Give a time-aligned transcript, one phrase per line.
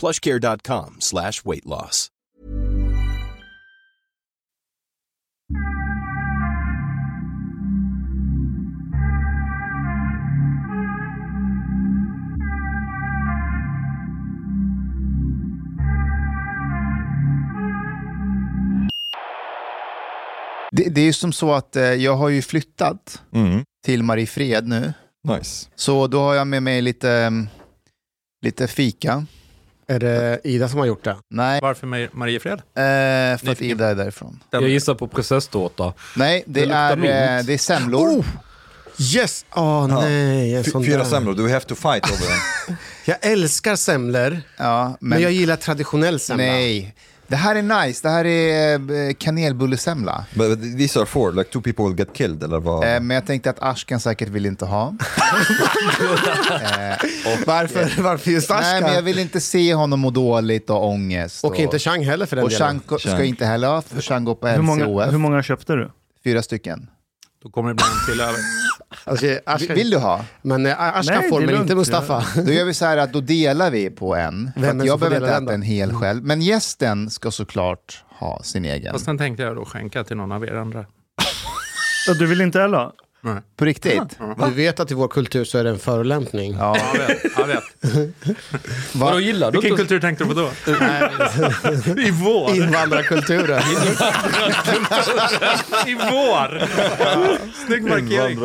[0.00, 2.08] plushcare.com slash weight loss.
[20.72, 23.64] Det, det är ju som så att eh, jag har ju flyttat Mm.
[23.84, 24.92] till Mariefred nu.
[25.28, 25.68] Nice.
[25.74, 27.48] Så då har jag med mig lite, mm,
[28.42, 29.26] lite fika.
[29.90, 31.16] Är det Ida som har gjort det?
[31.30, 32.52] Nej, Varför Mar- Mariefred?
[32.58, 33.70] eh, för att Nyfiken.
[33.70, 34.40] Ida är därifrån.
[34.50, 35.92] Jag gissar på prinsesstårta.
[36.16, 36.96] Nej, det, Det är,
[37.38, 38.08] eh, det är semlor.
[38.08, 38.24] Oh!
[39.14, 39.44] Yes!
[39.54, 42.26] Åh nej, en F- sån fyra semlor, do we have to fight over
[42.66, 42.76] them?
[43.04, 46.44] Jag älskar semlor, Ja, men, men, jag gillar traditionell semla.
[46.44, 46.94] nej.
[47.30, 48.00] Det här är nice.
[48.02, 48.74] Det här är
[49.08, 50.24] eh, kanelbullesemla.
[50.34, 52.84] But, these are four, like two people will get killed eller vad?
[52.94, 54.94] Eh, men jag tänkte att Ashkan säkert vill inte ha.
[57.46, 58.70] Varför, varför just Ashkan?
[58.72, 61.44] Nej, men jag vill inte se honom må dåligt och ångest.
[61.44, 62.68] Och inte Chang heller för den Och delen.
[62.68, 63.24] Chang ko- ska Chang.
[63.24, 65.90] inte heller ha, för Chang går på Hur många, hur många köpte du?
[66.24, 66.86] Fyra stycken.
[67.42, 68.38] Då kommer det bli en till över.
[69.04, 70.24] Alltså, Ashkan, Vill du ha?
[70.42, 72.24] Men eh, Ashkan Nej, får, men inte Mustafa.
[72.46, 74.50] Då gör vi så här att då delar vi på en.
[74.54, 76.24] För Vem jag behöver inte äta en hel själv.
[76.24, 78.92] Men gästen ska såklart ha sin egen.
[78.92, 80.86] Fast sen tänkte jag då skänka till någon av er andra.
[82.18, 82.92] Du vill inte heller ha?
[83.22, 83.42] Nej.
[83.56, 84.18] På riktigt?
[84.44, 86.56] Du vet att i vår kultur så är det en förolämpning.
[86.58, 86.76] Ja.
[86.94, 87.22] Jag vet.
[87.38, 87.64] Jag vet.
[88.94, 89.82] Vadå gillar du Vilken inte?
[89.82, 90.50] kultur tänkte du på då?
[92.00, 92.56] I vår.
[92.56, 93.62] Invandrarkulturen.
[95.86, 96.62] I vår.
[97.66, 98.38] Snygg markering.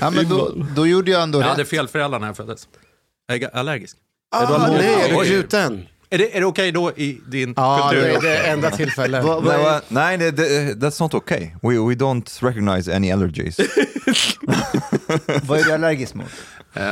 [0.00, 1.50] Ja, men då, då gjorde jag ändå Jag rätt.
[1.50, 2.68] hade fel föräldrar när jag föddes.
[3.26, 3.96] Jag är allergisk.
[4.36, 5.26] ah, nej, är du Oj.
[5.28, 5.86] gluten?
[6.10, 8.08] Är det, är det okej då i din Ja, kultur?
[8.08, 9.24] det är det enda tillfället.
[9.24, 11.40] Vad- vad Nej, det, det, that's not okay.
[11.62, 13.56] We, we don't recognize any allergies.
[15.42, 16.26] Vad är du allergisk mot?
[16.74, 16.90] Eh,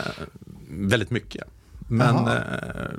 [0.70, 1.44] väldigt mycket.
[1.88, 2.34] Men eh,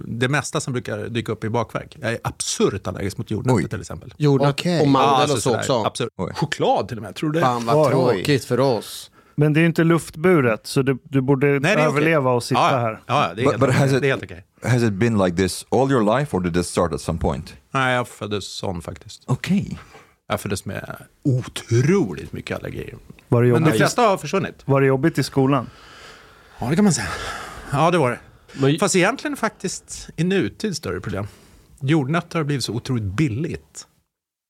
[0.07, 1.97] det mesta som brukar dyka upp i bakverk.
[2.01, 4.13] Jag är absurt allergisk mot jordnötter till exempel.
[4.18, 4.81] Jordnöt Okej.
[4.81, 5.84] och mandel alltså och så också.
[5.85, 6.09] Absurt.
[6.35, 7.45] Choklad till och med, tror du det?
[7.45, 9.12] Fan vad tråkigt för oss.
[9.36, 12.78] Men det är inte luftburet, så du, du borde Nej, överleva och sitta ja.
[12.78, 13.00] här.
[13.06, 13.80] Ja, det är But- helt but okej.
[13.82, 14.46] has it- Det är helt okej.
[14.64, 17.54] Has it been like this all your life or did it start at some point?
[17.72, 19.24] Nej, jag föddes sån faktiskt.
[19.26, 19.80] Okej.
[20.28, 22.96] Jag föddes med otroligt mycket allergier.
[23.28, 24.62] Var det Men de flesta har försvunnit.
[24.66, 25.70] var det jobbigt i skolan?
[26.60, 27.08] Ja, det kan man säga.
[27.72, 28.20] Ja, det var det.
[28.54, 31.28] Men, Fast egentligen faktiskt i nutid större problem.
[31.82, 33.88] Jordnötter har blivit så otroligt billigt.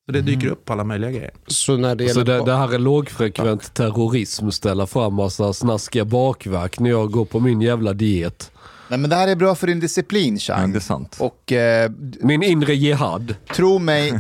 [0.06, 1.32] Så det dyker upp alla möjliga grejer.
[1.48, 2.38] Så när det så gäller...
[2.40, 7.40] det, det här är lågfrekvent terrorism, ställa fram massa snaskiga bakverk när jag går på
[7.40, 8.52] min jävla diet.
[8.88, 10.72] Nej, men det här är bra för din disciplin, Ja, Chang.
[10.72, 11.18] det är sant.
[11.20, 13.36] Och eh, Min inre jihad.
[13.56, 14.12] tro mig,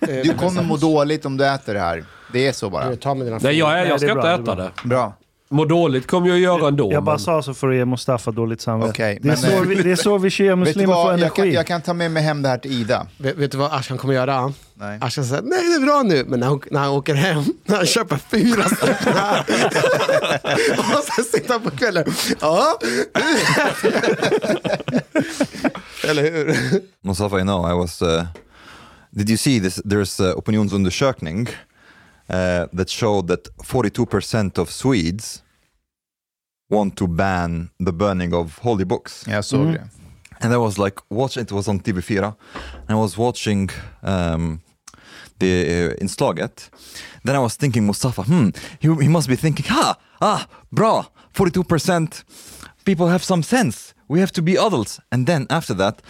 [0.00, 2.04] du kommer må dåligt om du äter det här.
[2.32, 2.96] Det är så bara.
[2.96, 4.88] Ta med dina Nej, jag, är, Nej, jag det är ska bra, inte äta det.
[4.88, 5.16] Bra.
[5.54, 6.92] Må dåligt kommer jag göra ändå.
[6.92, 8.90] Jag bara men- sa så för att ge Mustafa dåligt samvete.
[8.90, 11.20] Okej, det, är så vi, det är så vi Vet du shia-muslimer får vad, jag
[11.20, 11.36] energi.
[11.36, 13.06] kan, jag kan ta med mig hem det här till Ida.
[13.18, 14.52] Vet, vet du vad Ashkan kommer göra?
[14.74, 14.98] Nej.
[15.00, 17.76] Ashkan säger nej det är bra nu, men när han, när han åker hem, när
[17.76, 19.14] han köper fyra stycken
[20.78, 22.04] och sen sitter han på kvällen,
[22.40, 22.78] ja.
[26.08, 26.56] Eller hur?
[27.02, 28.02] Mustafa, you know, I was...
[28.02, 28.24] Uh,
[29.10, 29.76] did you see this?
[29.84, 31.48] There's uh, opinionsundersökning
[32.28, 35.40] uh, that showed that 42% of Swedes
[36.74, 39.24] want to ban the burning of holy books.
[39.28, 39.88] Jag såg det.
[40.40, 41.42] and I was like watching.
[41.42, 42.34] It was on TV4,
[42.88, 43.70] and I was watching
[44.02, 44.60] um,
[45.38, 46.70] the uh, inslaget.
[47.24, 48.48] Then I was thinking, Mustafa, hmm,
[48.78, 52.24] he, he must be thinking, ha, ah, bra, 42%
[52.84, 53.94] people have some sense.
[54.08, 55.00] We have to be adults.
[55.10, 56.02] And then after that,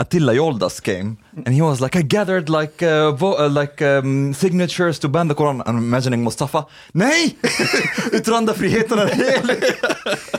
[0.00, 1.16] Attila Yoldas came
[1.46, 5.28] and he was like, I gathered like uh, vo- uh, like um, signatures to ban
[5.28, 5.62] the Quran.
[5.66, 7.36] I'm imagining Mustafa, nej!
[8.12, 9.62] Yttrandefriheten är helig!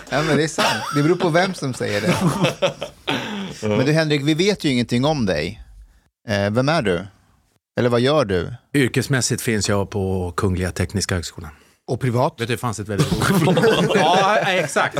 [0.09, 0.83] Ja, men det är sant.
[0.95, 2.15] Det beror på vem som säger det.
[3.67, 5.61] Men du Henrik, vi vet ju ingenting om dig.
[6.29, 7.05] Eh, vem är du?
[7.79, 8.53] Eller vad gör du?
[8.73, 11.51] Yrkesmässigt finns jag på Kungliga Tekniska Högskolan.
[11.91, 12.33] Och privat?
[12.33, 13.91] Vet du, det fanns ett väldigt roligt...
[13.95, 14.97] ja, exakt.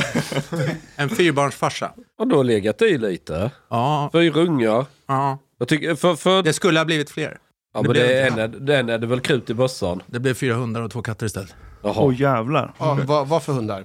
[0.96, 1.92] En fyrbarnsfarsa.
[2.18, 3.50] Och du har legat i lite.
[3.70, 4.86] Ja, Fyra ungar.
[5.06, 5.38] ja.
[5.58, 7.38] Jag tycker, för, för, Det skulle ha blivit fler.
[7.74, 8.40] ja, det men blev det, inte.
[8.40, 10.02] är, en, den är det väl krut i bössan.
[10.06, 11.54] Det blev fyra hundar och två katter istället.
[11.82, 11.94] Jaha.
[11.96, 12.72] Åh jävlar.
[12.78, 13.84] Ja, vad, vad för hundar?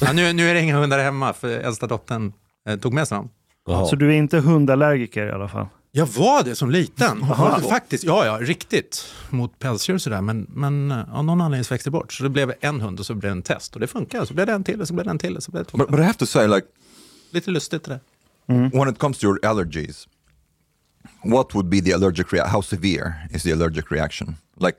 [0.00, 2.32] Ja, nu, nu är det inga hundar hemma, för äldsta dottern
[2.68, 3.30] eh, tog med sig dem.
[3.66, 3.86] Jaha.
[3.86, 5.66] Så du är inte hundallergiker i alla fall?
[5.96, 7.24] Jag var det som liten.
[7.28, 9.04] Ja, faktiskt, ja, ja, riktigt.
[9.30, 10.20] Mot pälsdjur och sådär.
[10.20, 12.12] Men, men eh, av någon anledning växte bort.
[12.12, 13.74] Så det blev en hund och så blev det en test.
[13.74, 14.24] Och det funkar.
[14.24, 15.36] Så blev det en till och så blev det en till.
[15.36, 15.78] Och så blev det två.
[15.78, 16.66] But, but I have to say, like,
[17.30, 17.90] Lite lustigt det
[18.46, 18.70] där.
[18.78, 20.08] when it comes to your allergies,
[21.24, 22.52] what would be the allergic reaction?
[22.52, 24.36] How severe is the allergic reaction?
[24.60, 24.78] Like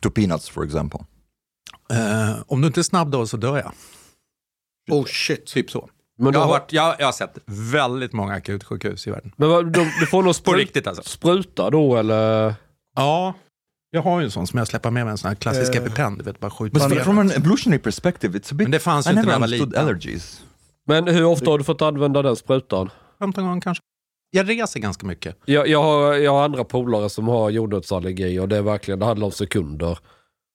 [0.00, 1.00] to peanuts, for example.
[1.90, 3.72] Eh, om du inte är snabb då så dör jag.
[4.90, 5.46] Oh shit.
[5.46, 5.88] Typ så.
[6.16, 9.32] Men, Jag du har, varit, jag, jag har sett väldigt många akutsjukhus i världen.
[9.36, 11.02] men vad, du, du får spruta, riktigt alltså.
[11.02, 12.54] spruta då eller?
[12.96, 13.34] Ja,
[13.90, 15.82] jag har ju en sån som jag släpper med mig, en sån här klassisk Eh.
[15.82, 16.18] EpiPen.
[16.18, 18.64] Du vet, bara skjuter But from an evolutionary perspective, it's a bit.
[18.64, 19.84] Men det fanns I ju inte never när jag var understood liten.
[19.88, 20.42] allergies.
[20.86, 22.90] Men hur ofta har du fått använda den sprutan?
[23.18, 23.82] 15 gånger kanske.
[24.30, 25.36] Jag reser ganska mycket.
[25.44, 29.06] Jag, jag, har, jag har andra polare som har jordnötsallergi och det är verkligen, det
[29.06, 29.98] handlar om sekunder.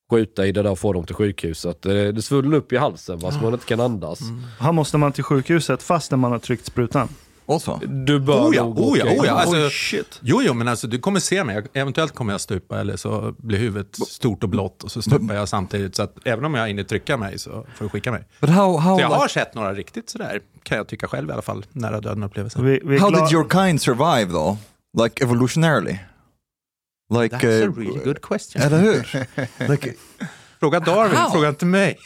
[0.09, 1.81] Skjuta i det där och få dem till sjukhuset.
[1.81, 4.19] Det, det svullnar upp i halsen va, så man inte kan andas.
[4.59, 7.07] Här måste man till sjukhuset fastän man har tryckt sprutan.
[7.47, 9.19] Also, Du bör Oh ja, nog oh ja, åka in.
[9.19, 9.31] oh ja.
[9.33, 10.19] Alltså, Oj, shit.
[10.21, 11.63] Jo, jo, men alltså, du kommer se mig.
[11.73, 15.49] Eventuellt kommer jag stupa eller så blir huvudet stort och blått och så stupar jag
[15.49, 15.95] samtidigt.
[15.95, 18.23] Så att även om jag hinner trycka mig så får du skicka mig.
[18.41, 21.29] but how how Så jag har like, sett några riktigt sådär, kan jag tycka själv
[21.29, 22.61] i alla fall, nära döden upplevelser.
[22.61, 24.57] Vi, vi är how did your kind survive though?
[25.03, 25.97] Like evolutionarily?
[27.09, 28.63] Like, That's a uh, really good question.
[28.63, 29.27] eller hur?
[29.71, 29.93] like,
[30.59, 31.31] Fråga Darwin, How?
[31.31, 31.97] fråga inte mig.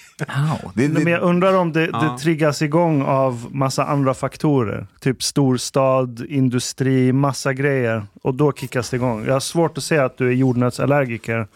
[0.75, 1.99] Nej, men jag undrar om det, Ja.
[1.99, 4.87] det triggas igång av massa andra faktorer.
[4.99, 8.05] Typ storstad, industri, massa grejer.
[8.21, 9.25] Och då kickas det igång.
[9.25, 11.47] Jag har svårt att se att du är jordnötsallergiker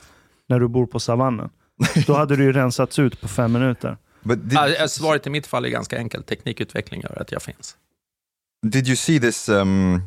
[0.49, 1.49] när du bor på savannen.
[2.07, 3.97] Då hade du ju rensats ut på fem minuter.
[4.23, 6.27] but did, Ja, svaret i mitt fall är ganska enkelt.
[6.27, 7.75] Teknikutveckling gör att jag finns.
[8.65, 10.01] did you see this um,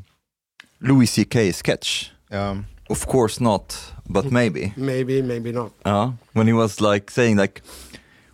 [0.78, 1.34] Louis CK
[1.64, 2.10] sketch?
[2.28, 2.56] Ja.
[2.90, 4.72] Of course not, but maybe.
[4.76, 5.70] Maybe, maybe not.
[5.84, 7.62] Uh, when he was like saying like,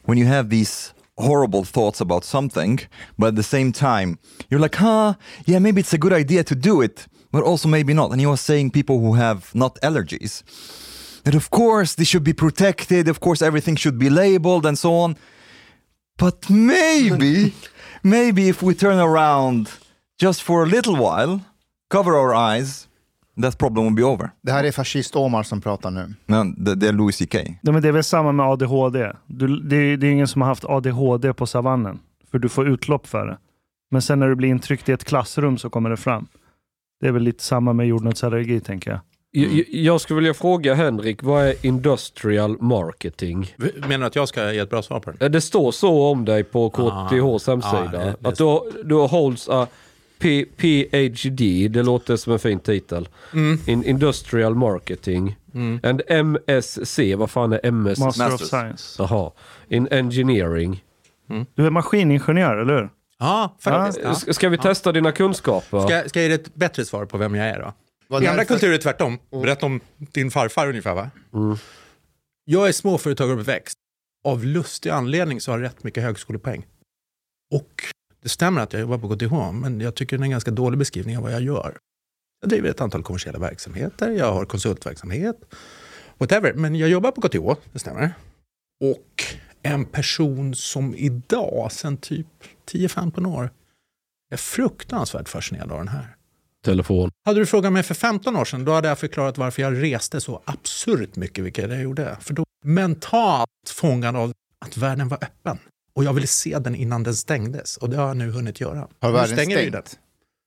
[0.06, 2.80] when you have these horrible thoughts about something,
[3.18, 4.18] but at the same time
[4.48, 5.14] you're like, huh,
[5.44, 8.10] yeah, maybe it's a good idea to do it, but also maybe not.
[8.12, 10.42] And he was saying people who have not allergies,
[11.24, 14.94] that of course they should be protected, of course everything should be labeled and so
[14.94, 15.16] on.
[16.16, 17.52] But maybe,
[18.02, 19.70] maybe if we turn around
[20.18, 21.42] just for a little while,
[21.90, 22.88] cover our eyes,
[23.42, 24.30] that problem will be over.
[24.42, 26.14] Det här är fascist-Omar som pratar nu.
[26.26, 27.34] No, det, det är Louis CK.
[27.34, 29.12] Nej, men det är väl samma med ADHD.
[29.26, 31.98] Du, det, är- det är ingen som har haft ADHD på savannen.
[32.30, 33.38] För du får utlopp för det.
[33.90, 36.26] Men sen när du blir intryckt i ett klassrum så kommer det fram.
[37.00, 39.00] Det är väl lite samma med jordnötsallergi tänker jag.
[39.30, 43.54] Jag, jag- jag skulle vilja fråga Henrik, vad är industrial marketing?
[43.76, 45.12] Menar du att jag ska ge ett bra svar på?
[45.20, 47.90] Eh, Det står så om dig på KTHs Ah, hemsida.
[47.92, 49.66] ja, det- det- att du, har- du holds a
[50.18, 53.08] P- PhD, det låter som en fin titel.
[53.32, 53.58] Mm.
[53.66, 55.36] In industrial marketing.
[55.82, 57.98] And MSc, vad fan är MSc?
[58.00, 58.48] Master of Masters.
[58.48, 59.02] Science.
[59.02, 59.32] Jaha.
[59.68, 60.84] In engineering.
[61.54, 62.90] Du är maskiningenjör, eller hur?
[63.18, 64.00] Ja, faktiskt.
[64.04, 64.10] Ja.
[64.12, 65.80] S- Ska vi testa dina kunskaper?
[65.80, 67.72] Ska, jag- ska jag ge dig ett bättre svar på vem jag är då?
[68.08, 69.18] Vad I andra kulturer är det tvärtom.
[69.30, 71.10] Berätta om din farfar ungefär va?
[72.44, 73.78] Jag är småföretagaruppväxt.
[74.24, 76.66] Av lustig anledning så har jag rätt mycket högskolepoäng.
[77.54, 77.70] Och
[78.26, 80.78] det stämmer att jag jobbar på KTH, men jag tycker det är en ganska dålig
[80.78, 81.78] beskrivning av vad jag gör.
[82.40, 85.36] Jag driver ett antal kommersiella verksamheter, jag har konsultverksamhet,
[86.18, 86.52] whatever.
[86.52, 88.14] Men jag jobbar på KTH, det stämmer.
[88.84, 89.24] Och
[89.62, 92.26] en person som idag, sen typ
[92.70, 93.50] 10-15 år,
[94.32, 96.16] är fruktansvärt fascinerad av den här.
[96.64, 97.10] Telefon.
[97.24, 100.20] Hade du frågat mig för 15 år sedan, då hade jag förklarat varför jag reste
[100.20, 102.16] så absurt mycket, vilket jag gjorde.
[102.20, 105.58] För då mentalt fångad av att världen var öppen.
[105.96, 107.76] Och jag ville se den innan den stängdes.
[107.76, 108.88] Och det har jag nu hunnit göra.
[109.00, 109.72] Har Nu världen stänger vi stängt?
[109.74, 109.84] den.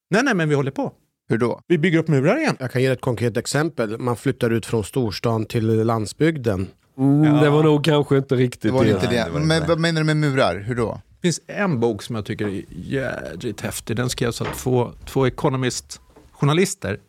[0.10, 0.94] Nej, nej, men vi håller på.
[1.30, 1.62] Hur då?
[1.68, 2.58] Vi bygger upp murar igen.
[2.60, 3.98] Jag kan ge ett konkret exempel.
[4.00, 6.68] Man flyttar ut från storstan till landsbygden.
[6.98, 8.90] Mm, Det var nog kanske inte riktigt Det var det.
[8.92, 9.14] inte det.
[9.26, 10.60] det var inte Men vad menar du med murar?
[10.60, 11.02] Hur då?
[11.10, 13.96] Det finns en bok som jag tycker är jädrigt häftig.
[13.96, 17.00] Den skrevs av två, två Economist-journalister.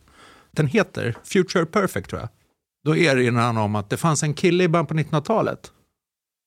[0.50, 2.28] Den heter Future Perfect tror jag.
[2.84, 5.72] Då erinrar han om att det fanns en kille i början på 1900-talet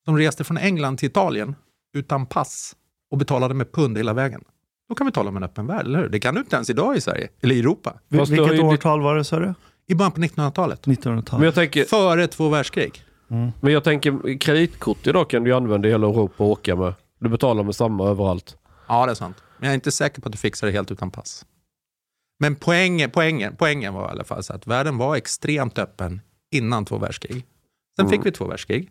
[0.04, 1.54] som reste från England till Italien
[1.94, 2.76] utan pass
[3.10, 4.44] och betalade med pund hela vägen.
[4.88, 6.08] Då kan vi tala om en öppen värld, eller hur?
[6.08, 8.00] Det kan du inte ens idag i Sverige, eller i Europa.
[8.16, 9.54] Fast Vilket årtal var det sa du?
[9.86, 10.86] I början på 1900-talet.
[10.86, 11.32] 1900-talet.
[11.32, 13.04] Men jag tänker, Före två världskrig.
[13.60, 16.94] men jag tänker kreditkort idag kan du använda i hela Europa och åka med.
[17.20, 18.56] Du betalar med samma överallt.
[18.88, 19.36] Ja, det är sant.
[19.58, 21.46] Men jag är inte säker på att du fixar det helt utan pass.
[22.40, 26.20] Men poängen, poängen, poängen var i alla fall så att världen var extremt öppen
[26.50, 27.46] innan två världskrig.
[27.96, 28.90] Sen fick vi två världskrig.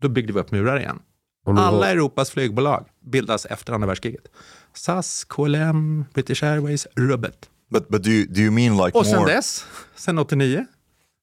[0.00, 0.98] Då byggde vi upp murar igen.
[1.44, 4.28] Alla Europas flygbolag bildas efter andra världskriget.
[4.72, 7.50] SAS, KLM, British Airways, Rubbet.
[7.70, 9.34] But but do you, do you mean like Och sen more?
[9.34, 10.66] dess, sen 89,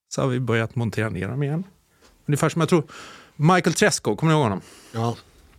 [0.09, 1.63] så har vi börjat montera ner dem igen.
[2.25, 2.83] Ungefär som jag tror,
[3.35, 4.61] Michael Tresco, kommer du ihåg honom?
[4.93, 5.15] Ja.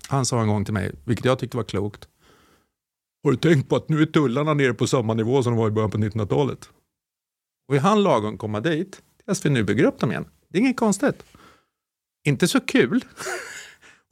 [0.08, 2.08] Han sa en gång till mig, vilket jag tyckte var klokt.
[3.24, 5.68] Har du tänkt på att nu är tullarna nere på samma nivå som de var
[5.68, 6.68] i början på 1900-talet?
[7.68, 10.24] Och är han lagom komma dit, tills vi nu bygger upp dem igen.
[10.48, 11.22] Det är inget konstigt.
[12.24, 13.04] Inte så kul.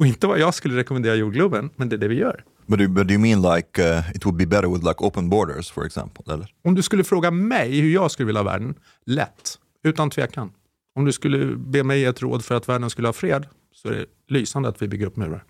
[0.00, 2.44] Och inte vad jag skulle rekommendera jordgloben, men det är det vi gör.
[2.66, 5.28] But do, but do you mean like uh, it would be better with like open
[5.30, 6.34] borders for example?
[6.34, 6.54] Eller?
[6.64, 8.74] Om du skulle fråga mig hur jag skulle vilja ha världen,
[9.06, 9.58] lätt.
[9.84, 10.52] Utan tvekan.
[10.98, 13.88] Om du skulle be mig ge ett råd för att världen skulle ha fred, så
[13.88, 15.44] är det lysande att vi bygger upp murar.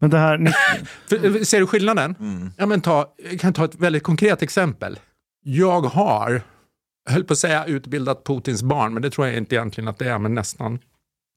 [0.00, 0.52] Men det här, ni-
[1.08, 2.14] För, ser du skillnaden?
[2.58, 4.98] Ja, men ta, jag kan ta ett väldigt konkret exempel.
[5.44, 6.42] Jag har,
[7.04, 9.98] jag höll på att säga utbildat Putins barn, men det tror jag inte egentligen att
[9.98, 10.78] det är, men nästan.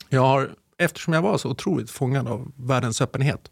[0.10, 3.52] Jag har, eftersom jag var så otroligt fångad av världens öppenhet,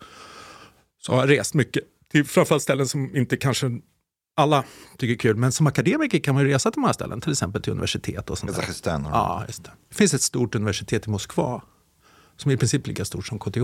[1.01, 3.71] så har jag rest mycket till framförallt ställen som inte kanske
[4.35, 4.63] alla
[4.97, 7.61] tycker är kul, men som akademiker kan man ju resa till många ställen, till exempel
[7.61, 8.99] till universitet och sånt där.
[9.11, 9.71] Ja, just det.
[9.89, 11.61] Det finns ett stort universitet i Moskva
[12.37, 13.59] som är i princip lika stort som KTH.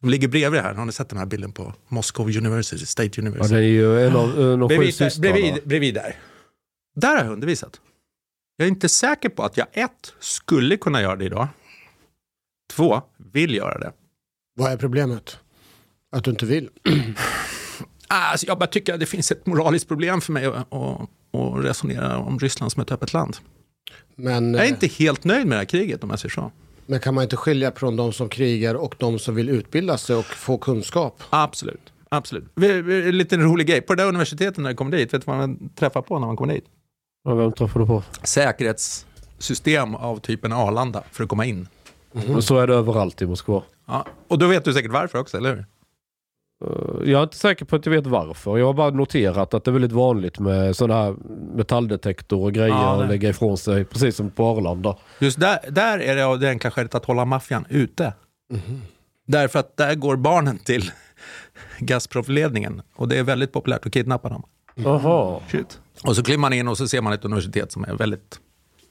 [0.00, 0.74] De ligger bredvid här.
[0.74, 3.54] Har ni sett den här bilden på Moscow University, State Ja, University?
[3.54, 6.16] det är ju en av, en av sju bredvid, bredvid där.
[6.96, 7.80] Där har jag undervisat.
[8.56, 11.48] Jag är inte säker på att jag ett, skulle kunna göra det idag.
[12.76, 13.02] Två,
[13.32, 13.92] vill göra det.
[14.56, 15.38] Vad är problemet?
[16.12, 16.68] Att du inte vill?
[18.08, 21.00] Alltså, jag bara tycker att det finns ett moraliskt problem för mig att, att,
[21.32, 23.36] att resonera om Ryssland som ett öppet land.
[24.16, 26.52] Men, Jag är eh, inte helt nöjd med det här kriget om jag säger så.
[26.86, 30.16] men kan man inte skilja från de som krigar och de som vill utbilda sig
[30.16, 31.22] och få kunskap?
[31.30, 31.92] Absolut.
[32.08, 32.44] Absolut.
[32.54, 33.80] Vi- vi- En liten rolig grej.
[33.80, 36.26] På det där universitetet när jag kom dit, vet du vad man träffar på när
[36.26, 36.64] man kommer dit?
[37.24, 38.02] Ja, vem träffar du på?
[38.22, 41.68] Säkerhetssystem av typen Arlanda för att komma in.
[42.12, 43.62] Men Så är det överallt i Moskva.
[43.86, 44.06] Ja.
[44.28, 45.64] Och då vet du säkert varför också, eller hur?
[46.64, 48.58] Eh, Jag är inte säker på att jag vet varför.
[48.58, 51.14] Jag har bara noterat att det är väldigt vanligt med sådana här
[51.54, 53.84] metalldetektor och grejer Ja, att lägga ifrån sig.
[53.84, 54.96] Precis som på Arlanda.
[55.18, 58.12] Just där, där är det av det enkla skälet att hålla maffian ute.
[59.26, 60.90] Därför att där går barnen till
[61.78, 64.42] Gazpromledningen och det är väldigt populärt att kidnappa dem.
[64.74, 65.40] Jaha.
[65.50, 65.80] shit.
[66.04, 68.40] Och så kliver man in och så ser man ett universitet som är väldigt,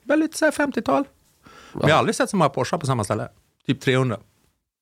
[0.04, 1.04] väldigt så här 50-tal.
[1.74, 3.28] Vi har aldrig sett så många Porsche på samma ställe.
[3.68, 4.18] Typ 300.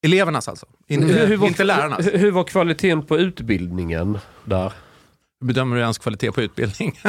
[0.03, 2.05] Elevernas alltså, inte, Hur, hur, var, inte lärarnas.
[2.05, 4.73] hur, hur var kvaliteten på utbildningen där?
[5.41, 6.99] Hur bedömer du ens kvalitet på utbildning?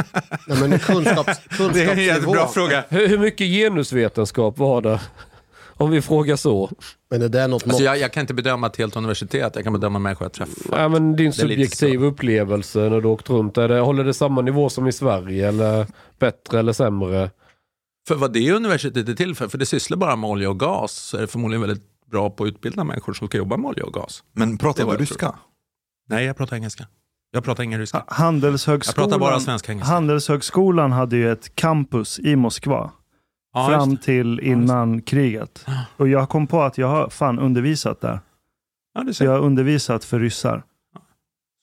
[0.47, 1.41] Nej, men kunskaps,
[1.73, 2.85] det är en jättebra fråga.
[2.89, 5.01] Hur, hur mycket genusvetenskap var det?
[5.81, 6.71] Om vi frågar så.
[7.11, 7.67] Men är det något?
[7.67, 10.83] Alltså jag, jag kan inte bedöma ett helt universitet, jag kan bedöma människor jag träffar.
[10.83, 13.59] Ja, men din subjektiva upplevelse när du åkt runt.
[13.59, 15.49] Är det, håller det samma nivå som i Sverige?
[15.49, 15.87] Eller
[16.19, 17.31] bättre eller sämre?
[18.11, 20.93] För vad det universitetet är till för, för det sysslar bara med olja och gas,
[20.93, 23.85] så är det förmodligen väldigt bra på att utbilda människor som ska jobba med olja
[23.85, 24.25] och gas.
[24.33, 25.35] Men pratar du jag ryska?
[26.09, 26.87] Nej, jag pratar engelska.
[27.31, 28.05] Jag pratar ingen ryska.
[28.07, 29.93] Jag Handelshögskolan, pratar bara svenska engelska.
[29.95, 32.91] Handelshögskolan hade ju ett campus i Moskva.
[33.53, 35.67] Ja, fram till innan kriget.
[35.97, 38.21] Och jag kom på att jag har fan undervisat där.
[38.95, 40.63] Ja, jag har undervisat för ryssar.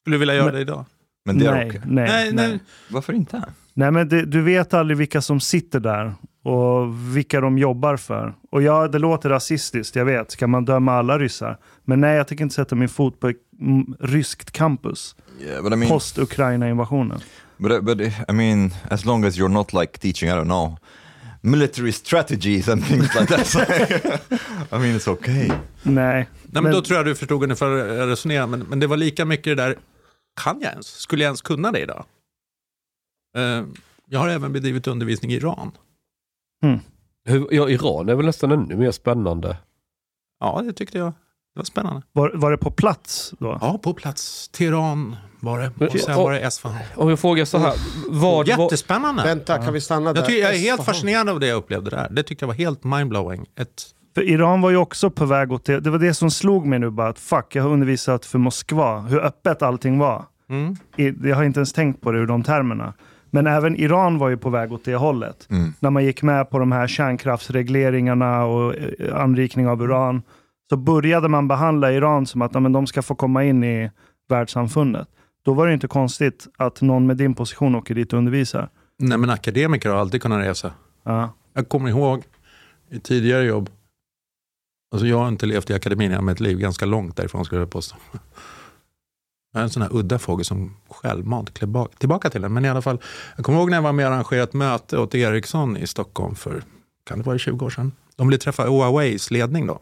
[0.03, 0.85] Skulle du vilja göra Men- det idag?
[1.25, 1.81] Men det är nej, okej.
[1.85, 2.59] nej, Nej, nej, nej.
[2.89, 3.43] Varför inte?
[3.73, 3.91] nej.
[3.91, 6.13] men det, du vet aldrig vilka som sitter där
[6.47, 8.35] och vilka de jobbar för.
[8.51, 10.31] Och ja, det låter rasistiskt, jag vet.
[10.31, 11.57] Ska man döma alla ryssar?
[11.85, 15.15] Men nej, jag tänker inte sätta min fot på ett mm, ryskt campus.
[15.41, 17.19] Yeah, I mean, Post-Ukraina-invasionen.
[17.57, 20.77] but, but I mean, as long as you're not like teaching, I don't know,
[21.41, 23.55] military strategies and things like that.
[24.71, 25.51] I mean, it's okay.
[25.83, 26.27] Nej.
[26.43, 28.97] Nej, men då tror jag du förstod ungefär hur jag resonerar, men, men det var
[28.97, 29.75] lika mycket det där,
[30.43, 30.87] kan jag ens?
[30.87, 32.05] Skulle jag ens kunna det idag?
[33.37, 33.63] Eh,
[34.09, 35.71] jag har även bedrivit undervisning i Iran.
[37.25, 39.57] Hur, ja, Iran är väl nästan ännu mer spännande.
[40.39, 41.07] Ja, det tyckte jag.
[41.07, 42.01] Det var spännande.
[42.11, 43.57] Var, var det på plats då?
[43.61, 44.49] Ja, på plats.
[44.49, 45.85] Teheran var det.
[45.85, 46.81] Och sen var det Esfahan.
[46.95, 47.73] Om jag frågar så här.
[48.09, 49.23] Vad, Jättespännande.
[49.23, 50.19] Vänta, kan vi stanna där?
[50.21, 52.07] Jag, tycker, jag är helt fascinerad av det jag upplevde där.
[52.11, 53.45] Det tyckte jag var helt mindblowing.
[53.55, 53.83] Ett
[54.15, 55.79] För Iran var ju också på väg åt det.
[55.79, 58.99] Det var det som slog mig nu bara att fuck, jag har undervisat för Moskva.
[58.99, 60.25] Hur öppet allting var.
[60.49, 60.75] Mm.
[61.23, 62.93] Jag har inte ens tänkt på det ur de termerna.
[63.29, 65.47] Men även Iran var ju på väg åt det hållet.
[65.79, 70.21] När man gick med på de här kärnkraftsregleringarna och eh, anrikning av uran.
[70.69, 73.91] Så började man behandla Iran som att men de ska få komma in i
[74.29, 75.07] världssamfundet.
[75.45, 78.69] Då var det inte konstigt att någon med din position åker dit och undervisar.
[78.99, 80.71] Nej, men akademiker har alltid kunnat resa.
[81.03, 81.29] Ja.
[81.53, 82.23] Jag kommer ihåg
[82.91, 83.69] i tidigare jobb,
[84.91, 87.69] alltså jag har inte levt i akademin hela mitt liv, ganska långt därifrån skulle jag
[87.69, 87.95] påstå.
[89.55, 92.53] En sån här udda fågel som självmant bak- tillbaka till den.
[92.53, 93.01] Men i alla fall,
[93.35, 96.35] jag kommer ihåg när jag var med och arrangerade ett möte åt Ericsson i Stockholm
[96.35, 96.63] för,
[97.05, 97.91] kan det vara 20 år sedan?
[98.15, 99.79] De ville träffa Huaweis ledning då.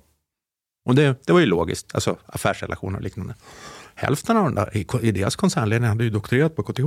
[0.85, 3.35] Och det, det var ju logiskt, alltså affärsrelationer och liknande.
[3.95, 6.85] Hälften av de där i, i deras koncernledning hade ju doktorerat på KTH.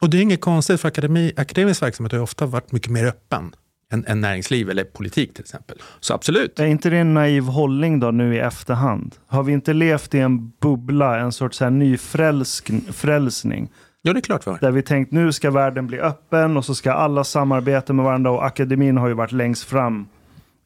[0.00, 3.04] Och det är inget konstigt för akademi, akademisk verksamhet har ju ofta varit mycket mer
[3.06, 3.54] öppen
[3.92, 5.78] än, än näringsliv eller politik till exempel.
[6.00, 6.60] Så absolut.
[6.60, 9.14] Är inte det en naiv hållning då nu i efterhand?
[9.26, 13.68] Har vi inte levt i en bubbla, en sorts här nyfrälsning?
[14.02, 14.58] Ja, det är klart vi har.
[14.58, 18.30] Där vi tänkt nu ska världen bli öppen och så ska alla samarbeta med varandra
[18.30, 20.06] och akademin har ju varit längst fram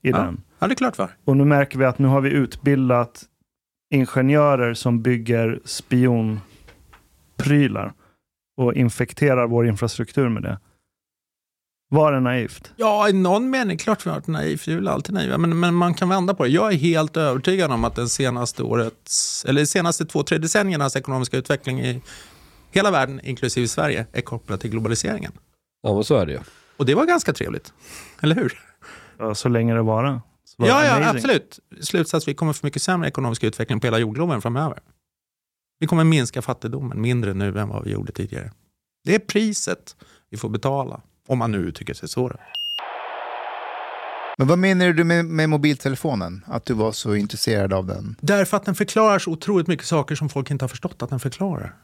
[0.02, 0.16] i Ja.
[0.16, 0.40] den.
[0.58, 1.10] Ja, det är klart vi har.
[1.24, 3.22] Och nu märker vi att nu har vi utbildat
[3.94, 7.92] ingenjörer som bygger spionprylar
[8.56, 10.58] och infekterar vår infrastruktur med det.
[11.92, 12.72] Var det naivt?
[12.76, 14.62] Ja, i någon mening, klart vi har varit naiv.
[14.66, 15.38] Vi är väl alltid naiva.
[15.38, 16.50] Men, men man kan vända på det.
[16.50, 20.96] Jag är helt övertygad om att den senaste årets, eller de senaste två, tre decenniernas
[20.96, 22.02] ekonomiska utveckling i
[22.70, 25.32] hela världen, inklusive Sverige, är kopplad till globaliseringen.
[25.82, 26.38] Ja, men så är det ju.
[26.76, 27.72] Och det var ganska trevligt.
[28.22, 28.60] Eller hur?
[29.18, 30.22] Ja, så länge det vara.
[30.44, 31.16] Så var Ja, ja, amazing.
[31.16, 31.58] absolut.
[31.80, 34.78] Slutsats, vi kommer få mycket sämre ekonomisk utveckling på hela jordgloben framöver.
[35.78, 38.52] Vi kommer minska fattigdomen mindre nu än vad vi gjorde tidigare.
[39.04, 39.96] Det är priset
[40.30, 42.28] vi får betala, om man nu uttrycker sig så.
[42.28, 42.36] då.
[44.38, 46.44] Men vad menar du med, med mobiltelefonen?
[46.46, 48.16] Att du var så intresserad av den?
[48.20, 51.20] Därför att den förklarar så otroligt mycket saker som folk inte har förstått att den
[51.20, 51.74] förklarar.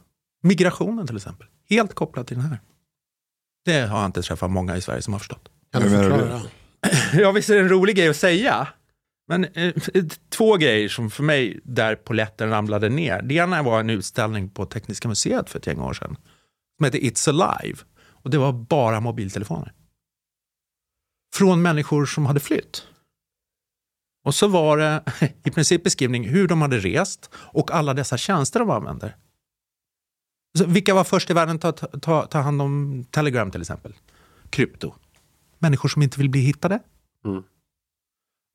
[0.43, 2.61] Migrationen till exempel, helt kopplat till den här.
[3.65, 5.49] Det har jag inte träffat många i Sverige som har förstått.
[5.73, 5.88] Kan du?
[5.88, 6.41] förklara?
[7.12, 8.68] Ja, visst är det en rolig grej att säga.
[9.29, 9.75] Men eh,
[10.31, 13.23] två grejer som för mig där poletten ramlade ner.
[13.23, 16.16] Det ena var en utställning på Tekniska museet för ett gäng år sedan.
[16.77, 17.79] Som heter It's Alive.
[18.27, 19.73] Och det var bara mobiltelefoner.
[21.35, 22.87] Från människor som hade flytt.
[24.25, 25.03] Och så var det
[25.45, 29.17] i princip beskrivning hur de hade rest och alla dessa tjänster de använder.
[30.59, 33.95] Så vilka var först i världen att ta, ta, ta hand om Telegram till exempel?
[34.51, 34.95] Krypto.
[35.59, 36.81] Människor som inte vill bli hittade.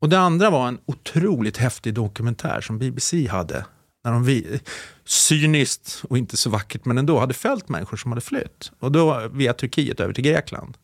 [0.01, 3.65] Och det andra var en otroligt häftig dokumentär som BBC hade.
[4.03, 4.59] När de vi,
[5.05, 8.71] cyniskt och inte så vackert men ändå hade följt människor som hade flytt.
[8.79, 10.77] Och då via Turkiet över till Grekland.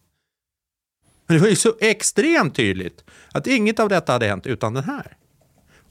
[1.27, 4.83] Men det var ju så extremt tydligt att inget av detta hade hänt utan den
[4.83, 5.17] här.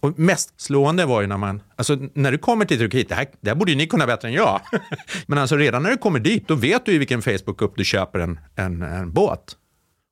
[0.00, 3.26] Och mest slående var ju när man, alltså när du kommer till Turkiet, det här,
[3.40, 4.60] det här borde ju ni kunna bättre än jag.
[5.26, 8.18] Men alltså redan när du kommer dit, då vet du ju vilken Facebook-grupp du köper
[8.18, 9.56] en, en, en båt.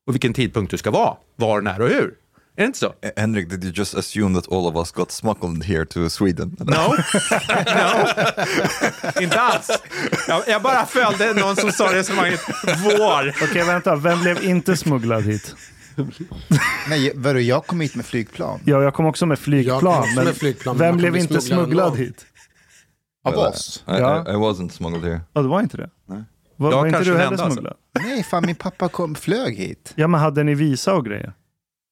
[0.07, 2.15] Och vilken tidpunkt du ska vara, var, när och hur.
[2.57, 2.85] Är det inte så?
[2.85, 6.55] Eh, Henrik, did you just assume that all of us got smuggled here to Sweden?
[6.59, 6.63] No.
[6.65, 6.95] no.
[9.21, 9.69] inte alls.
[10.27, 12.39] Jag, jag bara följde någon som sa resonemanget
[12.83, 13.35] vår.
[13.43, 13.95] Okej, vänta.
[13.95, 15.55] Vem blev inte smugglad hit?
[16.89, 18.59] Nej, vadå, jag kom hit med flygplan.
[18.65, 19.79] Ja, jag kom också med Jag flygplan.
[19.81, 21.97] kom också men med flygplan, men vem blev inte smugglad ändå.
[21.97, 22.25] hit?
[23.25, 23.83] Av oss?
[23.87, 24.25] I, Ja.
[24.27, 25.21] I, I wasn't smuggled here.
[25.33, 25.89] Ja, det var inte det.
[26.09, 26.23] Nej.
[26.57, 27.45] Var, Jag var inte du heller alltså.
[27.51, 27.73] smugglad?
[28.03, 29.91] Nej, fan min pappa kom, flög hit.
[29.95, 31.33] Ja, men hade ni visa och grejer?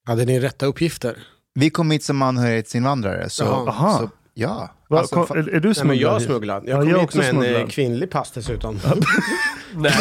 [0.06, 1.18] Hade ni rätta uppgifter?
[1.56, 3.30] Vi kom hit som anhörighetsinvandrare.
[3.30, 3.68] Så, Jaha.
[3.70, 3.98] Aha.
[4.00, 4.70] så ja.
[4.90, 6.28] Va, Alltså, kom, fa- är, är du Nej, smugglad men jag är hit?
[6.28, 6.64] smugglad.
[6.66, 7.72] Ja, Jag kom jag är hit också med en eh, smugglad.
[7.72, 8.80] kvinnlig pass dessutom.
[9.76, 9.94] Nej.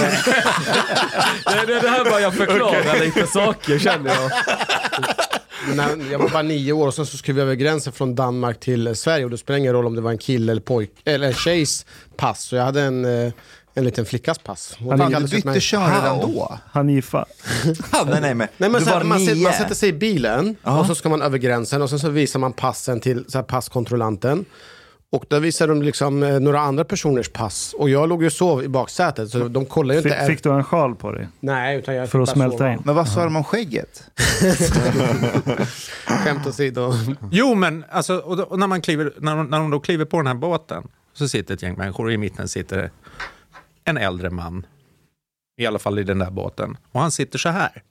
[1.45, 4.31] det, det, det här var jag förklara lite saker känner jag.
[5.77, 8.61] När, jag var bara nio år och sen så skulle vi över gränsen från Danmark
[8.61, 10.91] till eh, Sverige och det spelar ingen roll om det var en kille eller pojk
[11.05, 11.87] eller en tjejs
[12.17, 12.43] pass.
[12.43, 13.33] Så jag hade en, eh,
[13.75, 14.77] en liten flickas pass.
[14.79, 16.59] Du kallades bytte kön redan då?
[16.73, 17.27] Hanifa.
[17.91, 19.43] Ah, nej, nej, men, Nej, men här, var man, sätter, nio.
[19.45, 22.41] man sätter sig i bilen och så ska man över gränsen och sen så visar
[22.41, 24.45] man passen till så här, passkontrollanten.
[25.11, 27.75] Och där visar de liksom eh, några andra personers pass.
[27.79, 30.11] Och jag låg ju och sov i baksätet så de kollar ju inte.
[30.11, 31.29] Fick, fick du en sjal på dig?
[31.41, 32.73] Nej, utan jag För fick att smälta sova.
[32.73, 32.83] in?
[32.85, 34.05] Men vad sa de om skägget?
[36.07, 36.93] Skämt åsido.
[37.31, 40.05] Jo, men alltså, och, då, och när, man kliver, när, de, när de då kliver
[40.05, 40.83] på den här båten
[41.15, 42.91] så sitter ett gäng människor och i mitten sitter
[43.85, 44.67] en äldre man.
[45.57, 46.77] I alla fall i den där båten.
[46.93, 47.83] Och han sitter så här.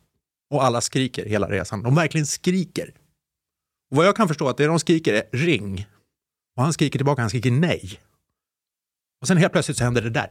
[0.50, 1.84] Och alla skriker hela resan.
[1.84, 2.94] De verkligen skriker.
[3.92, 5.88] Och vad jag kan förstå att det de skriker är ring.
[6.56, 8.00] Och han skriker tillbaka, han skriker nej.
[9.22, 10.30] Och sen helt plötsligt så händer det där.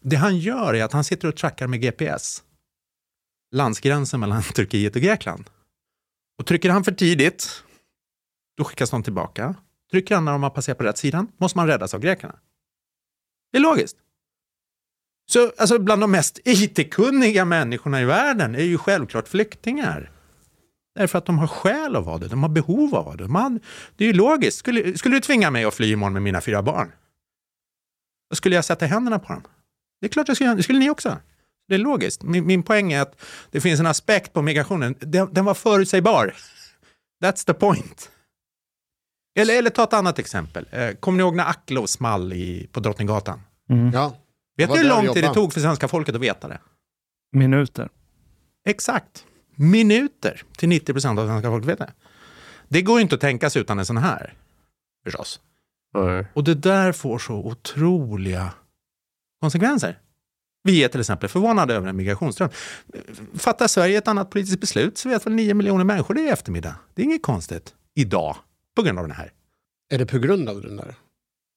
[0.00, 2.42] Det han gör är att han sitter och trackar med GPS.
[3.54, 5.50] Landsgränsen mellan Turkiet och Grekland.
[6.38, 7.62] Och trycker han för tidigt,
[8.56, 9.54] då skickas de tillbaka.
[9.90, 12.38] Trycker han när de har passerat på rätt sidan, måste man räddas av grekerna.
[13.54, 13.96] Det är logiskt.
[15.30, 20.10] Så alltså, bland de mest IT-kunniga människorna i världen är ju självklart flyktingar.
[20.94, 23.28] Därför att de har skäl att vara det, de har behov av det.
[23.28, 23.60] Man,
[23.96, 24.58] det är ju logiskt.
[24.58, 26.92] Skulle, skulle du tvinga mig att fly imorgon med mina fyra barn?
[28.30, 29.42] Då skulle jag sätta händerna på dem.
[30.00, 31.18] Det är klart jag skulle göra, det skulle ni också.
[31.68, 32.22] Det är logiskt.
[32.22, 36.34] Min, min poäng är att det finns en aspekt på migrationen, den, den var förutsägbar.
[37.24, 38.10] That's the point.
[39.34, 40.66] Eller, eller ta ett annat exempel.
[40.70, 43.40] Eh, Kommer ni ihåg när Aklo small i, på Drottninggatan?
[43.92, 44.16] Ja.
[44.56, 46.58] Vet du hur lång tid det tog för svenska folket att veta det?
[47.32, 47.88] Minuter.
[48.68, 49.24] Exakt.
[49.56, 51.92] Minuter till 90 procent av svenska folket vet det.
[52.68, 54.34] Det går ju inte att tänka sig utan en sån här,
[55.04, 55.40] förstås.
[55.94, 56.26] Nej.
[56.34, 58.52] Och det där får så otroliga
[59.40, 59.98] konsekvenser.
[60.62, 62.48] Vi är till exempel förvånade över en migrationsström.
[63.34, 66.74] Fattar Sverige ett annat politiskt beslut så vet väl 9 miljoner människor det i eftermiddag.
[66.94, 68.36] Det är inget konstigt idag
[68.76, 69.32] på grund av den här.
[69.90, 70.94] Är det på grund av den där?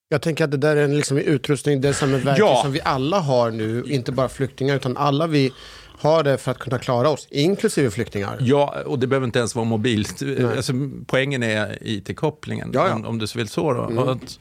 [0.10, 2.62] Jag tänker att det där är en liksom utrustning, det är som ett verktyg Ja.
[2.64, 5.54] som vi alla har nu, inte bara flyktingar, utan alla vi
[6.00, 8.38] har det för att kunna klara oss, inklusive flyktingar.
[8.40, 10.22] Ja, och det behöver inte ens vara mobilt.
[10.56, 10.74] Alltså,
[11.08, 12.96] poängen är IT-kopplingen, Ja, ja.
[12.96, 13.74] Om, om du så vill så.
[13.74, 13.84] Då.
[13.84, 13.98] Mm.
[14.10, 14.40] Att,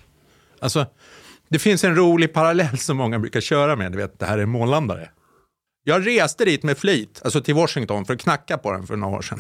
[0.61, 0.87] alltså,
[1.49, 4.47] det finns en rolig parallell som många brukar köra med, du vet, det här är
[4.47, 5.11] månlandare.
[5.85, 9.17] Jag reste dit med flit, alltså till Washington, för att knacka på den för några
[9.17, 9.39] år sedan.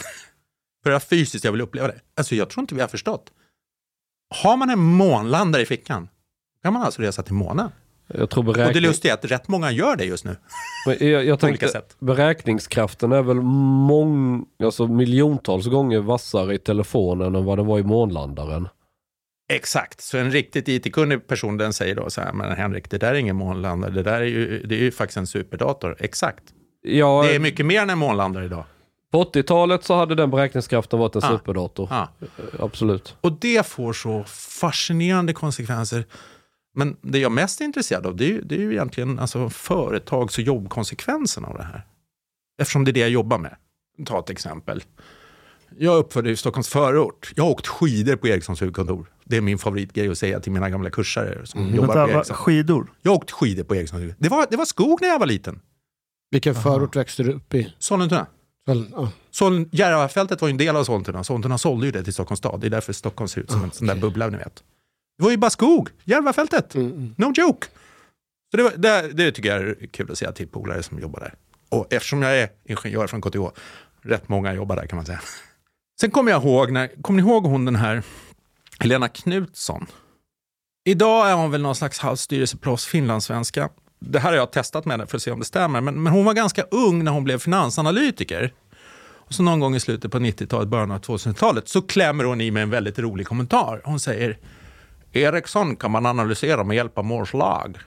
[0.87, 2.01] För att fysiskt jag vill uppleva det.
[2.16, 3.33] Alltså jag tror inte vi har förstått.
[4.42, 6.09] Har man en månlandare i fickan,
[6.62, 7.70] kan man alltså resa till månen.
[8.07, 8.83] Jag tror Och det beräkning...
[8.83, 10.37] lustiga är att rätt många gör det just nu.
[10.87, 11.96] Men jag, jag tänkte, sätt.
[11.99, 17.83] beräkningskraften är väl mång, alltså miljontals gånger vassare i telefonen än vad den var i
[17.83, 18.68] månlandaren.
[19.53, 23.11] Exakt, så en riktigt IT-kunnig person den säger då så här, men Henrik, det där
[23.11, 25.96] är ingen månlandare, det där är ju, det är ju faktiskt en superdator.
[25.99, 26.44] Exakt.
[26.83, 28.64] Ja, Det är mycket mer än en månlandare idag.
[29.16, 31.29] På 80-talet så hade den beräkningskraften varit en Ah.
[31.31, 31.88] superdator.
[31.90, 32.09] Ja.
[32.59, 33.16] Absolut.
[33.20, 34.24] Och det får så
[34.61, 36.05] fascinerande konsekvenser.
[36.74, 39.48] Men det jag är mest intresserad av, det är, ju- det är ju egentligen alltså
[39.50, 41.87] företags och jobbkonsekvenserna av det här.
[42.61, 43.57] Eftersom det är det jag jobbar med.
[44.07, 44.83] Ta ett exempel.
[45.79, 47.33] Jag är uppfödd i Stockholms förort.
[47.37, 49.07] Jag har åkt skidor på Ericssons huvudkontor.
[49.24, 52.37] Det är min favoritgrej att säga till mina gamla kursare som jobbar Vänta, på Ericsson.
[52.37, 52.92] skidor?
[53.02, 54.22] Jag har åkt skidor på Ericssons huvudkontor.
[54.31, 55.61] Det var, det var skog när jag var liten.
[56.31, 57.74] Vilken förort växte du upp i?
[57.79, 58.26] Sollentuna.
[58.66, 59.11] Väl, ja.
[59.31, 61.24] Sol- Järvafältet var ju en del av Sollentuna.
[61.24, 62.61] Sollentuna sålde ju det till Stockholms stad.
[62.61, 64.62] Det är därför Stockholm ser ut som en sån där bubbla, ni vet.
[65.18, 65.88] Det var ju bara skog.
[66.05, 66.74] Järvafältet.
[67.16, 67.66] No joke.
[68.50, 71.20] Så det, var, det, det tycker jag är kul att säga till polare som jobbar
[71.20, 71.35] där.
[71.68, 73.38] Och eftersom jag är ingenjör från KTH,
[74.02, 75.20] rätt många jobbar där kan man säga.
[76.00, 78.02] Sen kommer jag ihåg, när, kommer ni ihåg hon den här
[78.79, 79.87] Helena Knutsson?
[80.85, 83.68] Idag är hon väl någon slags halvstyrelseproffs finlandssvenska.
[83.99, 85.81] Det här har jag testat med henne för att se om det stämmer.
[85.81, 88.53] Men, men hon var ganska ung när hon blev finansanalytiker.
[89.29, 92.51] Och så någon gång i slutet på 90-talet, början av 2000-talet, så klämmer hon i
[92.51, 93.83] med en väldigt rolig kommentar.
[93.85, 94.39] Hon säger
[95.13, 97.79] Ericsson kan man analysera med hjälp av Moores lag.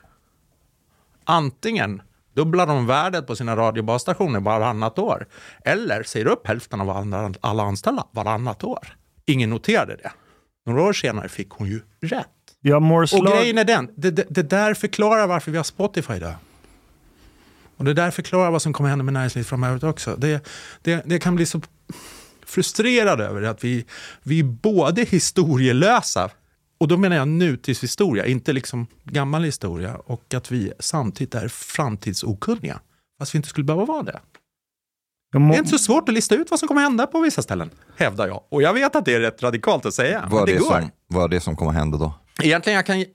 [1.24, 2.02] Antingen
[2.36, 5.28] dubblar de värdet på sina radiobasstationer varannat år
[5.66, 8.96] eller säger upp hälften av alla- alla anställda varannat år.
[9.26, 10.12] Ingen noterade det.
[10.66, 12.28] Några år senare fick hon ju rätt.
[12.62, 15.64] Ja, Moores Och lag- grejen är den, det, det, det där förklarar varför vi har
[15.64, 16.34] Spotify idag.
[17.78, 20.16] Och det där förklarar vad som kommer hända med näringslivet framöver också.
[20.16, 20.48] Det,
[20.82, 21.62] det, det kan bli så
[22.46, 23.86] frustrerad över att vi,
[24.24, 26.30] vi är både historielösa,
[26.78, 32.80] och då menar jag nutidshistoria, inte liksom gammal historia, och att vi samtidigt är framtidsokunniga.
[33.20, 34.20] Fast vi inte skulle behöva vara det.
[35.32, 37.70] Det är inte så svårt att lista ut vad som kommer hända på vissa ställen,
[37.98, 38.44] hävdar jag.
[38.50, 40.60] Och jag vet att det är rätt radikalt att säga, men Vad är det det,
[40.60, 40.80] går.
[40.82, 42.14] som, vad är det som kommer hända då?
[42.44, 43.06] Egentligen jag kan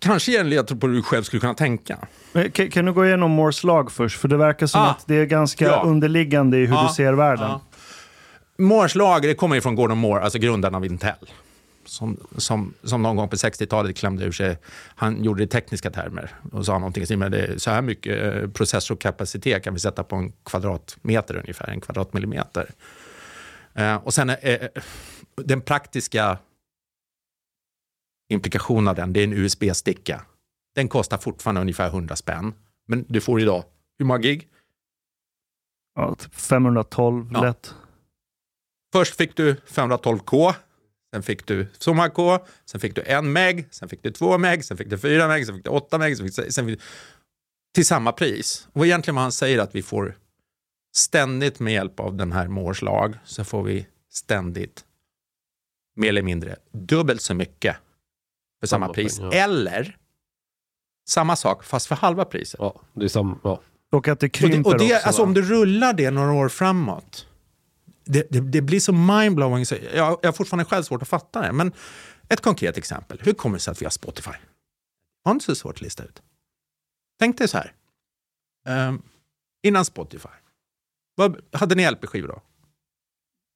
[0.00, 1.98] kanske ge en ledtråd på hur du själv skulle kunna tänka.
[2.32, 4.18] Men Kan, kan du gå igenom Moores lag först?
[4.20, 4.90] För det verkar som Ah.
[4.90, 5.82] att det är ganska Ja.
[5.86, 6.86] underliggande i hur Ja.
[6.88, 7.48] du ser världen.
[7.50, 7.60] Ja.
[8.58, 11.14] Moores lag det kommer ju från Gordon Moore, alltså grundaren av Intel.
[11.84, 14.58] Som, som, som någon gång på 60-talet klämde ur sig,
[14.96, 18.48] han gjorde det i tekniska termer och sa någonting med det, så här mycket eh,
[18.50, 22.70] processorkapacitet kan vi sätta på en kvadratmeter ungefär, en kvadratmillimeter.
[23.74, 24.58] Eh, och sen eh,
[25.36, 26.38] den praktiska
[28.30, 30.22] implikationen av den, det är en USB-sticka.
[30.74, 32.54] Den kostar fortfarande ungefär 100 spänn.
[32.88, 33.64] Men du får idag,
[33.98, 34.48] hur många gig?
[35.94, 37.42] Ja, typ 512 Ja.
[37.42, 37.74] lätt.
[38.92, 40.54] Först fick du 512K,
[41.14, 44.38] sen fick du så många K, sen fick du en meg, sen fick du två
[44.38, 46.66] meg, sen fick du fyra meg, sen fick du åtta meg, sen fick du, sen
[46.66, 46.84] fick du,
[47.74, 48.68] till samma pris.
[48.72, 50.18] Och egentligen vad han säger att vi får
[50.94, 54.84] ständigt med hjälp av den här Moores lag så får vi ständigt
[55.96, 57.76] mer eller mindre dubbelt så mycket
[58.60, 59.18] för samma, Samma pris.
[59.18, 59.32] pengar.
[59.34, 59.96] Eller
[61.08, 62.60] samma sak fast för halva priset.
[62.60, 63.60] Ja, det är sam, ja.
[63.92, 65.06] Och att det Och, det, krymper och det, också.
[65.06, 65.28] alltså, va?
[65.28, 67.26] om du rullar det några år framåt,
[68.04, 69.66] det, det, det blir så mindblowing.
[69.66, 71.52] Så jag, jag har fortfarande själv svårt att fatta det.
[71.52, 71.72] Men
[72.28, 73.20] ett konkret exempel.
[73.22, 74.30] Hur kommer det sig att vi har Spotify?
[74.30, 74.38] Det
[75.24, 76.22] var inte så svårt att lista ut.
[77.18, 77.72] Tänk dig så här.
[78.66, 79.02] Ehm,
[79.62, 80.28] innan Spotify.
[81.14, 82.40] Vad, hade ni LP-skivor då?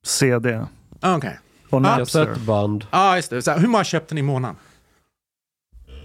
[0.05, 0.67] CD.
[1.01, 1.39] Ah, Okej.
[1.71, 2.27] Och Ah, Napster.
[2.27, 2.87] Kassettband.
[2.91, 3.43] Ja, just det.
[3.43, 4.57] Så här, hur många köpte ni i månaden?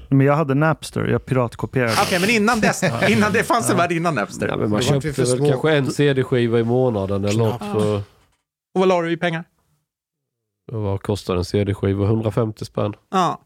[0.09, 1.95] Men jag hade Napster, jag piratkopierade.
[2.01, 4.47] Okej, men innan dess, innan det fanns en värld innan Napster.
[4.47, 5.49] Ja, men man köpte väl små.
[5.49, 7.59] kanske en CD-skiva i månaden eller något.
[7.59, 8.03] För, Och
[8.79, 9.43] vad la du i pengar?
[10.71, 12.05] vad kostar en CD-skiva?
[12.05, 12.93] 150 spänn.
[13.09, 13.41] Ja.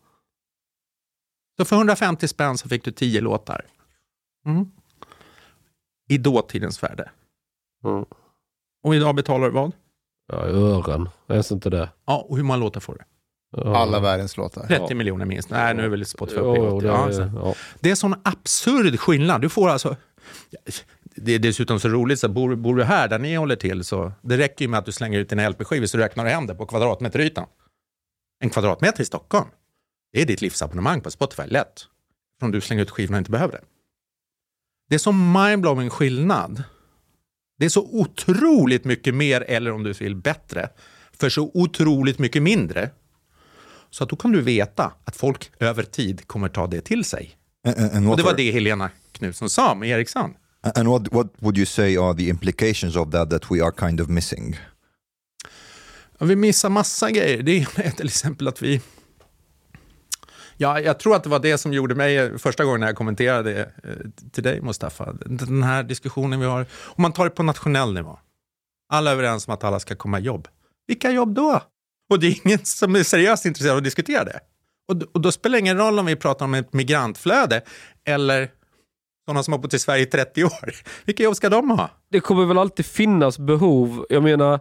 [1.58, 3.66] Så för 150 spänn så fick du 10 låtar.
[4.46, 4.66] Mm.
[6.10, 7.12] I dåtidens värde.
[7.86, 8.06] Mm.
[8.84, 9.72] Och idag betalar du vad?
[10.28, 11.10] Ja, ören.
[11.28, 11.90] Ens inte det.
[12.06, 13.04] Ja, och hur många låtar får du?
[13.58, 13.78] Ja.
[13.78, 14.68] Alla världens låtar.
[14.68, 15.50] 30 miljoner minst.
[15.50, 16.86] Nej, nu är väl Spotify uppe i jo, 80.
[16.88, 17.32] det, Ja, är, så.
[17.36, 17.56] ja.
[17.80, 19.42] Det är sån absurd skillnad.
[19.42, 19.96] Du får alltså...
[21.16, 24.12] Det är dessutom så roligt, så bor, bor du här där ni håller till så
[24.22, 26.56] det räcker ju med att du slänger ut dina LP-skivor så räknar du hem det
[26.56, 27.46] på kvadratmeterytan.
[28.44, 29.48] En kvadratmeter i Stockholm,
[30.14, 31.86] det är ditt livsabonnemang på Spotify, lätt.
[32.42, 33.62] Om du slänger ut skivorna och inte behöver det.
[34.90, 36.64] Det är så mindblowing skillnad.
[37.60, 40.70] Det är så otroligt mycket mer, eller om du vill bättre,
[41.14, 42.90] för så otroligt mycket mindre.
[43.94, 47.38] Så att då kan du veta att folk över tid kommer ta det till sig.
[47.68, 50.34] And, and, Och det var det Helena Knutsson sa med Ericsson.
[50.76, 54.02] and what, what would you say are the implications of that that we are kind
[54.02, 54.60] of missing?
[56.18, 57.44] Ja, vi missar massa grejer.
[57.44, 58.82] Det är till exempel att vi...
[60.58, 62.96] Ja, jag tror att det var det som gjorde mig eh, första gången när jag
[62.96, 63.92] kommenterade eh,
[64.32, 65.14] till dig, Mustafa.
[65.26, 66.66] Den här diskussionen vi har.
[66.72, 68.20] Om man tar det på nationell nivå.
[68.90, 70.48] Alla är överens om att alla ska komma i jobb.
[70.88, 71.62] Vilka jobb då?
[72.10, 74.40] Och det är ingen som är seriöst intresserad av att diskutera det.
[74.88, 77.62] Och, och då spelar det ingen roll om vi pratar om ett migrantflöde
[78.06, 78.52] eller
[79.26, 80.76] sådana som har bott i Sverige i 30 år.
[81.06, 81.90] Vilka jobb ska de ha?
[82.14, 84.06] det kommer väl alltid finnas behov.
[84.10, 84.60] Jag menar,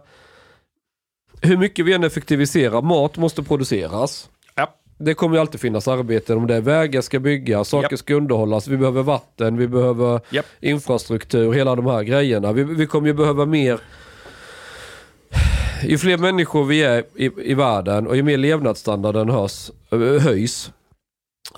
[1.41, 4.29] hur mycket vi än effektiviserar, mat måste produceras.
[4.55, 4.75] Ja.
[4.97, 6.55] Det kommer ju alltid finnas arbeten om det.
[6.55, 7.99] är Vägar ska byggas, saker Japp.
[7.99, 10.45] ska underhållas, vi behöver vatten, vi behöver Japp.
[10.59, 12.53] infrastruktur, hela de här grejerna.
[12.53, 13.79] Vi, vi kommer ju behöva mer
[15.87, 19.71] ju fler människor vi är i, i världen och ju mer levnadsstandarden hörs,
[20.21, 20.71] höjs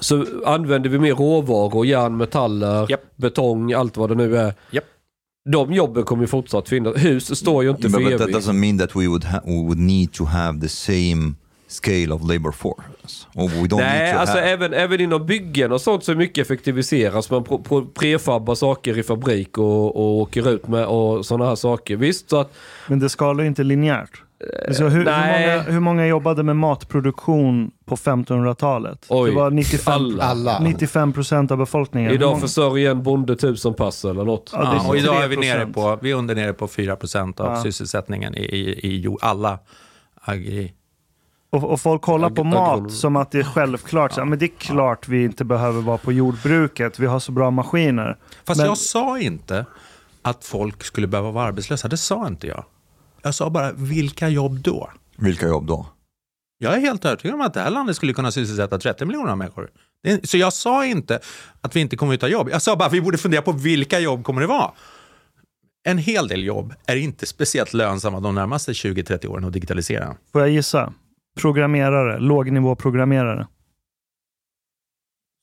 [0.02, 3.02] så använder vi mer råvaror, järn, metaller, Japp.
[3.16, 4.54] betong, allt vad det nu är.
[4.72, 4.84] Japp.
[5.52, 6.96] De jobben kommer ju fortsatt finnas.
[6.98, 8.38] Hus står ju inte But, för but that evigt.
[8.38, 11.34] doesn't mean that we would ha- we would need to have the same
[11.76, 13.28] scale of labor force.
[13.36, 14.50] Or we don't Nej, alltså have...
[14.50, 17.32] även, även inom byggen och sånt så är mycket effektiviseras.
[17.32, 17.44] Man
[18.00, 21.96] prefabbar saker i fabrik och, och åker ut med och sådana här saker.
[21.96, 22.54] Visst, så att
[22.88, 24.22] Men det skalar ju inte linjärt.
[24.72, 25.48] Så hur, hur, nej.
[25.58, 29.06] många, hur många jobbade med matproduktion på 1500-talet?
[29.10, 30.24] Oj, Det var 95, alla.
[30.24, 30.60] Alla.
[30.60, 32.10] 95 procent av befolkningen.
[32.10, 34.50] Hur idag många- försörjer en bonde tusen pass eller något.
[34.54, 35.40] Ja, Ja, och idag är vi 3%.
[35.40, 37.64] nere på, vi är under nere på 4 procent av Ja.
[37.64, 39.60] sysselsättningen i, i, i alla
[40.22, 40.74] agri...
[41.56, 44.12] Och, och folk kollar på mat som att det är självklart.
[44.12, 47.00] Så, men det är klart vi inte behöver vara på jordbruket.
[47.00, 48.18] Vi har så bra maskiner.
[48.44, 49.66] Fast Men- jag sa inte
[50.22, 52.66] att folk skulle behöva vara arbetslösa, det sa inte jag.
[53.22, 54.90] Jag sa bara, vilka jobb då?
[55.18, 55.88] Vilka jobb då?
[56.58, 59.70] Jag är helt övertygad om att det här landet skulle kunna sysselsätta 30 miljoner människor.
[60.24, 61.20] Så jag sa inte
[61.62, 62.50] att vi inte kommer att ta jobb.
[62.52, 64.72] Jag sa bara att vi borde fundera på vilka jobb kommer det vara.
[65.88, 70.16] En hel del jobb är inte speciellt lönsamma de närmaste 20-30 åren att digitalisera.
[70.32, 70.94] Får jag gissa?
[71.36, 73.48] Programmerare, lågnivåprogrammerare.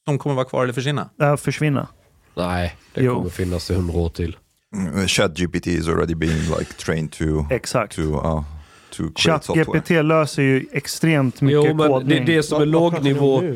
[0.06, 1.10] De kommer vara kvar eller försvinna.
[1.16, 1.88] Det här försvinna.
[2.36, 3.14] Nej, det Jo.
[3.14, 4.36] kommer finnas i hundra år till.
[4.76, 7.94] Mm, ChatGPT is already being like trained to Exakt.
[7.96, 8.42] to uh,
[8.90, 9.02] to.
[9.16, 12.24] ChatGPT löser ju extremt mycket Jo, men det, kodning.
[12.26, 13.42] det som är lågnivå...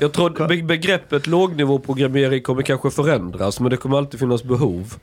[0.00, 4.94] Jag tror be- begreppet lågnivåprogrammering kommer kanske förändras, men det kommer alltid finnas behov.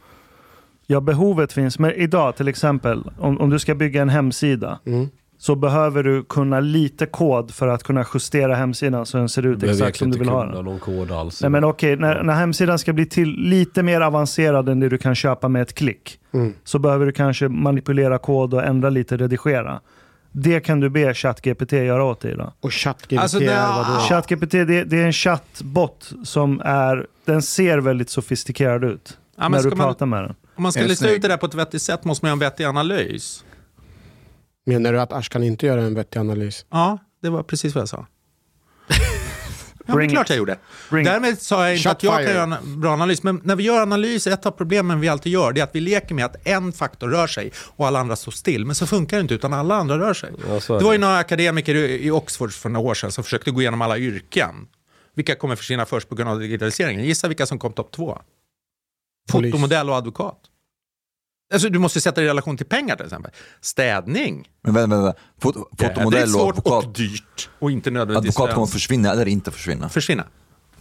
[0.88, 1.79] Ja, behovet finns.
[1.79, 5.10] Men idag till exempel, om, om du ska bygga en hemsida, Mm.
[5.38, 9.63] Så behöver du kunna lite kod för att kunna justera hemsidan så den ser ut
[9.63, 10.65] exakt som du vill ha den.
[10.65, 11.41] någon kod alls.
[11.41, 14.98] Nej men okej, när, när hemsidan ska bli till lite mer avancerad än det du
[14.98, 16.54] kan köpa med ett klick, Mm.
[16.63, 19.80] så behöver du kanske manipulera kod och ändra lite, redigera.
[20.32, 22.52] Det kan du be ChatGPT göra åt dig idag.
[22.62, 24.00] Och ChatGPT Alltså, det- är vadå?
[24.10, 29.17] ChatGPT det, det är en chattbot som är, den ser väldigt sofistikerad ut.
[29.38, 30.36] Ja, när du man- pratar med den.
[30.56, 32.39] Om man ska lista ut det där på ett vettigt sätt måste man ha en
[32.39, 33.44] vettig analys.
[34.65, 36.65] Menar du att Ashkan inte gör en vettig analys?
[36.69, 38.08] Ja, det var precis vad jag sa.
[39.88, 40.58] Ja, men klart jag gjorde.
[40.89, 41.12] Bring it.
[41.12, 42.34] Därmed sa jag inte att jag Shotfire.
[42.34, 45.32] kan göra en bra analys, men när vi gör analys, ett av problemen vi alltid
[45.32, 48.15] gör, det är att vi leker med att en faktor rör sig och alla andra
[48.15, 48.65] står still.
[48.65, 50.32] Men så funkar det inte, utan alla andra rör sig.
[50.47, 51.06] Ja, är det var ju det.
[51.06, 54.56] några akademiker i i Oxford för några år sedan som försökte gå igenom alla yrken.
[55.15, 57.06] Vilka kommer försvinna först på grund av digitaliseringen?
[57.06, 58.21] Gissa vilka som kom topp två?
[59.32, 59.51] Polis.
[59.51, 60.39] Fotomodell och advokat.
[61.53, 63.31] Alltså, du måste sätta det i relation till pengar till exempel.
[63.62, 64.47] Städning.
[64.63, 65.19] Men vänta, vänta.
[65.41, 66.95] Fot Det är fotomodell och svårt och advokat.
[66.95, 67.49] dyrt.
[67.60, 69.89] Och inte nödvändigtvis Advokat kommer försvinna eller inte försvinna.
[69.89, 70.23] försvinna.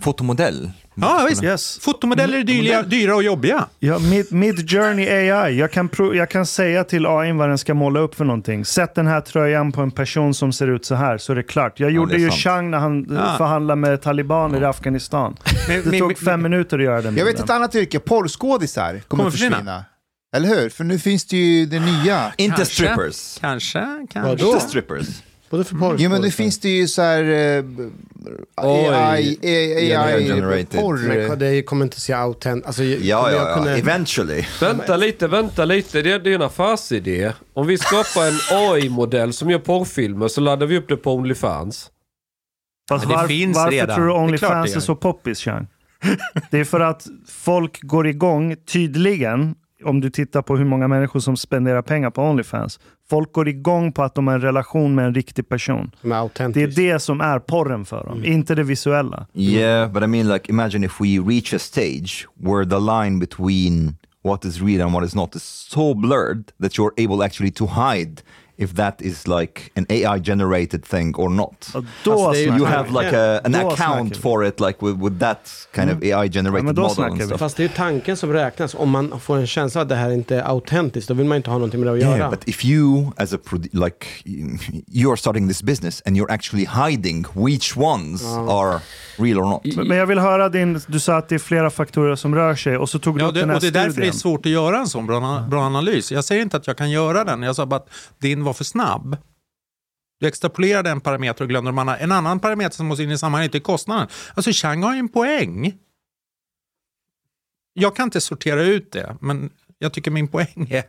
[0.01, 0.71] Fotomodell?
[0.95, 1.43] Ja, visst.
[1.43, 1.79] Yes.
[1.79, 3.67] Fotomodeller är dyra, dyra och jobbiga.
[3.79, 5.59] Ja, mid, mid Journey AI.
[5.59, 8.65] Jag kan, jag kan säga till AI vad den ska måla upp för någonting.
[8.65, 11.43] Sätt den här tröjan på en person som ser ut så här, så är det
[11.43, 11.81] klart.
[11.81, 12.31] Jag gjorde det är ju.
[12.31, 13.15] Chang när han Ja.
[13.17, 13.35] ja.
[13.39, 15.37] förhandlade med talibaner i Afghanistan.
[15.69, 17.99] Men- det men- tog men- fem minuter att göra den Jag vet ett annat yrke,
[18.01, 19.51] porrskådisar kommer, Kommer försvinna.
[19.57, 19.85] försvinna.
[20.35, 20.69] Eller hur?
[20.69, 22.33] För nu finns det ju det nya.
[22.37, 22.75] Inte Kanske.
[22.75, 23.39] strippers.
[23.41, 23.79] Kanske,
[24.11, 24.21] kanske.
[24.21, 24.53] Vadå?
[24.55, 25.07] Inte strippers.
[25.51, 27.65] Både för porr Jo men nu finns det ju så här eh,
[28.55, 30.71] AI, AI, AI, Generated.
[30.81, 30.99] porr.
[31.29, 32.67] Men det kommer inte se autent...
[32.67, 33.55] Alltså, Ja, ja, ja.
[33.55, 34.45] kunna- Eventually.
[34.61, 36.03] Vänta lite, vänta lite.
[36.03, 37.33] Det är, det är en affärsidé.
[37.55, 38.39] Om vi skapar en
[38.73, 41.91] AI-modell som gör porrfilmer så laddar vi upp det på Onlyfans.
[42.89, 43.97] Fast det var, finns varför redan.
[43.97, 44.81] tror du är Onlyfans är, gör.
[44.81, 45.67] så poppis, Chang?
[46.51, 51.21] Det är för att folk går igång, tydligen, om du tittar på hur många människor
[51.21, 52.81] som spenderar pengar på Onlyfans.
[53.11, 55.91] Folk går igång på att de har en relation med en riktig person.
[56.03, 59.27] Det är det som är porren för dem, inte det visuella.
[59.35, 63.97] Yeah, but I mean, like, imagine if we reach a stage where the line between
[64.23, 67.67] what is real and what is not is so blurred that you're able actually to
[67.67, 68.23] hide
[68.57, 71.69] if that is like an AI generated thing or not.
[72.05, 75.19] Då Alltså, snackar You have like a, an Då account for it, like with, with
[75.19, 77.27] that kind of AI Ja, generated men då model snackar and vi.
[77.27, 77.39] stuff.
[77.41, 78.75] Fast det är ju tanken som räknas.
[78.75, 81.51] Om man får en känsla att det här inte är autentiskt, då vill man inte
[81.51, 82.17] ha någonting med det att göra.
[82.17, 83.39] Yeah, but if you, as a
[83.73, 84.07] like,
[84.93, 88.81] you're starting this business and you're actually hiding which ones are
[89.19, 89.65] real or not.
[89.77, 92.55] Men men jag vill höra din, du sa att det är flera faktorer som rör
[92.55, 93.91] sig och så tog du Ja, upp det, den här och det är därför det
[93.91, 94.15] är studien.
[94.15, 96.13] svårt att göra en sån bra, bra analys.
[96.13, 97.89] Jag säger inte att jag kan göra den, jag sa bara att
[98.19, 99.17] din var för snabb.
[100.21, 101.99] Du extrapolerade en parameter och glömde de andra.
[101.99, 104.09] En annan parameter som måste in i sammanhanget är kostnaden.
[104.35, 105.75] Alltså Chang har ju en poäng.
[107.73, 110.85] Jag kan inte sortera ut det, men jag tycker min poäng är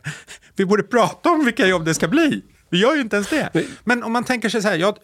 [0.54, 2.42] vi borde prata om vilka jobb det ska bli.
[2.70, 3.66] Vi gör ju inte ens det.
[3.84, 4.98] Men om man tänker sig så här, jag,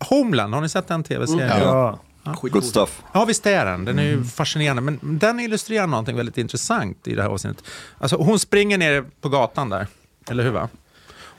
[0.00, 1.60] Homeland, har ni sett den tv-serien?
[1.60, 1.98] Ja.
[2.24, 3.02] Good stuff.
[3.12, 3.84] Ja, visst är den.
[3.84, 4.82] Den är ju fascinerande.
[4.82, 7.64] Men den illustrerar någonting väldigt intressant i det här avsnittet.
[7.98, 9.86] Alltså, hon springer ner på gatan där,
[10.30, 10.50] eller hur?
[10.50, 10.68] Va?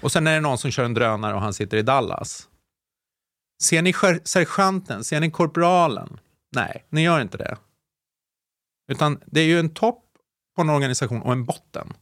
[0.03, 2.49] Och sen är det någon som kör en drönare och han sitter i Dallas.
[3.63, 5.03] Ser ni ser- sergeanten?
[5.03, 6.19] Ser ni korpralen?
[6.55, 7.57] Nej, ni gör inte det.
[8.91, 10.03] Utan det är ju en topp
[10.55, 11.93] på en organisation och en botten.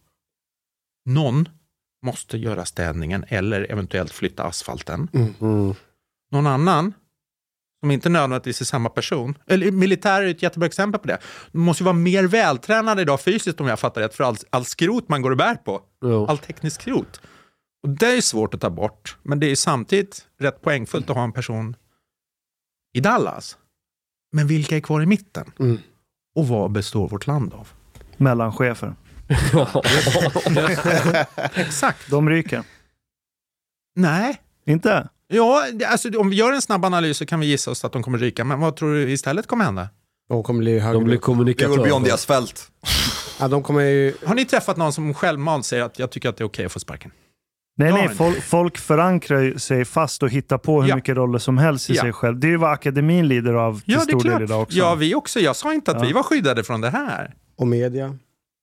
[1.06, 1.50] Någon
[2.06, 5.08] måste göra städningen eller eventuellt flytta asfalten.
[5.14, 5.74] Mm.
[6.32, 6.94] Någon annan
[7.80, 9.38] som inte nödvändigtvis är samma person.
[9.48, 11.18] Eller militär är ett jättebra exempel på det.
[11.52, 14.66] De måste ju vara mer vältränade idag fysiskt om jag fattar rätt för all, all
[14.66, 15.82] skrot man går och bär på.
[16.02, 16.26] Jo.
[16.26, 17.22] All teknisk skrot.
[17.84, 19.18] Och det är svårt att ta bort.
[19.24, 21.76] Men det är samtidigt rätt poängfullt att ha en person
[22.94, 23.58] i Dallas.
[24.32, 25.52] Men vilka är kvar i mitten?
[25.60, 25.78] Mm.
[26.36, 27.68] Och vad består vårt land av?
[28.18, 28.96] Mellanchefer.
[31.56, 32.10] Exakt.
[32.10, 32.64] De ryker.
[33.96, 34.42] Nej.
[34.66, 35.10] Inte?
[35.28, 37.92] Ja, det- alltså, om vi gör en snabb analys så kan vi gissa oss att
[37.92, 38.44] de kommer ryka.
[38.44, 39.90] Men vad tror du istället kommer hända?
[40.30, 40.94] De kommer bli högre.
[40.94, 42.14] De blir They will be on the kommunikatörer.
[42.14, 42.72] asphalt.
[43.40, 44.14] ja, de kommer ju...
[44.26, 46.72] Har ni träffat någon som självmant säger att jag tycker att det är okej att
[46.72, 47.12] få sparken?
[47.78, 50.96] Nej, nej, folk, folk förankrar sig fast och hittar på hur Ja.
[50.96, 52.02] mycket roller som helst i Ja.
[52.02, 52.40] sig själv.
[52.40, 54.42] Det är ju vad akademin lider av till Ja, stor del klart.
[54.42, 54.78] idag också.
[54.78, 55.40] Ja, vi också.
[55.40, 56.04] Jag sa inte att Ja.
[56.08, 57.34] vi var skyddade från det här.
[57.58, 58.18] Och media.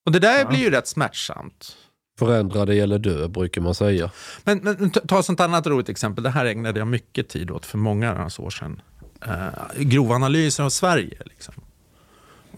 [0.06, 1.76] Och det där blir ju rätt smärtsamt.
[2.18, 4.10] Förändra dig eller dö, brukar man säga.
[4.44, 6.24] Men, men ta- ta ett sånt annat roligt exempel.
[6.24, 8.80] Det här ägnade jag mycket tid åt för många år sedan.
[9.28, 11.18] Uh, grova analyser av Sverige.
[11.24, 11.54] Liksom.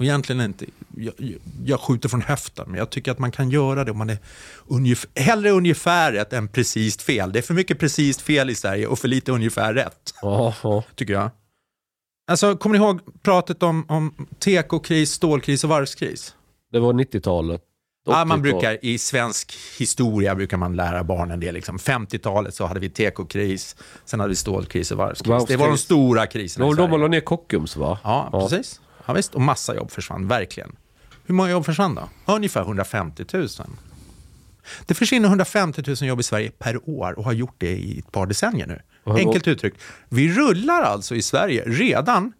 [0.00, 1.14] Och egentligen inte, jag,
[1.64, 4.18] jag- skjuter från höften, men jag tycker att man kan göra det om man är
[4.68, 7.32] ungef- hellre ungefär rätt än precis fel.
[7.32, 10.82] Det är för mycket precis fel i Sverige och för lite ungefär rätt, Ja, ja.
[10.94, 11.30] tycker jag.
[12.30, 16.34] Alltså, kommer ni ihåg pratet om, om tekokris, stålkris och varvskris?
[16.72, 17.62] Det var 90-talet.
[18.06, 18.40] Ja, man 80-tal.
[18.40, 21.52] brukar, I svensk historia brukar man lära barnen det.
[21.52, 21.78] Liksom.
[21.78, 25.26] 50-talet så hade vi tekokris, sen hade vi stålkris och varvskris.
[25.26, 25.80] Det var de Varvskris.
[25.84, 26.98] stora kriserna i Sverige.
[26.98, 27.98] la ner Kockums va?
[28.04, 28.80] Ja, precis.
[29.10, 29.34] Ja, visst.
[29.34, 30.76] Och massa jobb försvann, verkligen.
[31.24, 32.08] Hur många jobb försvann då?
[32.34, 33.48] Ungefär 150 000.
[34.86, 38.12] Det försvinner 150 000 jobb i Sverige per år och har gjort det i ett
[38.12, 38.82] par decennier nu.
[39.04, 39.82] Enkelt uttryckt.
[40.08, 42.32] Vi rullar alltså i Sverige redan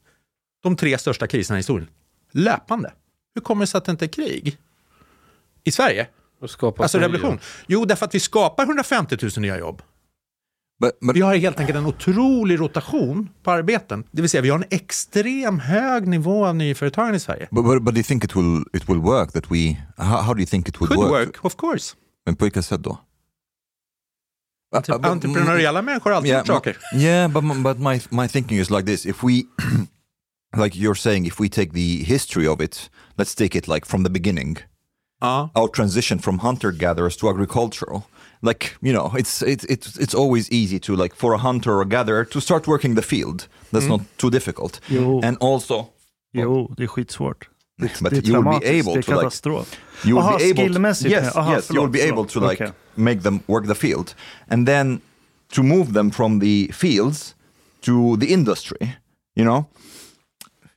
[0.62, 1.88] de tre största kriserna i historien.
[2.32, 2.92] Löpande.
[3.34, 4.58] Hur kommer det sig att det inte är krig?
[5.64, 6.06] I Sverige?
[6.82, 7.38] Alltså revolution.
[7.66, 9.82] Jo, därför att vi skapar 150 000 nya jobb.
[10.80, 14.04] But, but Vi har helt enkelt en otrolig rotation på arbeten.
[14.10, 17.48] Det vill säga, vi har en extrem hög nivå av nyföretagande i Sverige.
[17.50, 20.34] But, but, but do you think it will it will work that we how, how
[20.34, 21.26] do you think it would Could work?
[21.26, 21.94] work, of course.
[22.26, 22.90] Men på vilka sätt då?
[22.90, 26.76] Uh, uh, but- entreprenöriella människor har alltid gjort my- saker.
[26.94, 29.32] yeah, but but my my thinking is like this: if we,
[30.56, 34.04] like you're saying, if we take the history of it, let's take it like from
[34.04, 34.58] the beginning.
[35.22, 35.50] Ja.
[35.54, 38.02] our transition from hunter gatherers to agricultural.
[38.42, 41.84] Like you know, it's it's it's it's always easy to like for a hunter or
[41.84, 43.48] gatherer to start working the field.
[43.72, 43.90] That's mm.
[43.90, 44.80] not too difficult.
[44.88, 45.20] Jo.
[45.22, 45.86] And also,
[46.32, 47.48] Jo, det är skitsvårt.
[47.78, 49.66] Det, but det you will be able to like
[50.04, 52.60] you will Aha, be able to, yes, Aha, yes, you will be able to like
[52.60, 52.72] Okej.
[52.96, 54.14] make them work the field,
[54.48, 55.00] and then
[55.48, 57.34] to move them from the fields
[57.80, 58.96] to the industry.
[59.34, 59.66] You know,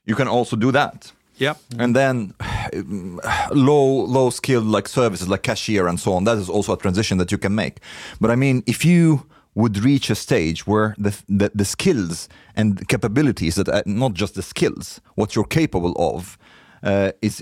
[0.05, 1.13] you can also do that.
[1.37, 1.57] Yep.
[1.79, 2.33] And then
[3.51, 6.23] low low skilled like services like cashier and so on.
[6.25, 7.73] That is also a transition that you can make.
[8.21, 9.19] But I mean, if you
[9.55, 14.33] would reach a stage where the the, the skills and capabilities that uh, not just
[14.33, 16.37] the skills, what you're capable of.
[16.85, 17.41] Uh, is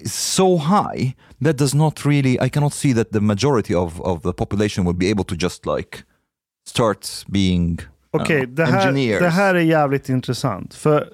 [0.00, 4.22] is so high that does not really I cannot see that the majority of, of
[4.22, 6.02] the population would be able to just like
[6.66, 7.78] start being
[8.12, 9.20] I don't Okej, know, det, här, engineers.
[9.20, 10.74] det här är jävligt intressant.
[10.74, 11.08] För n-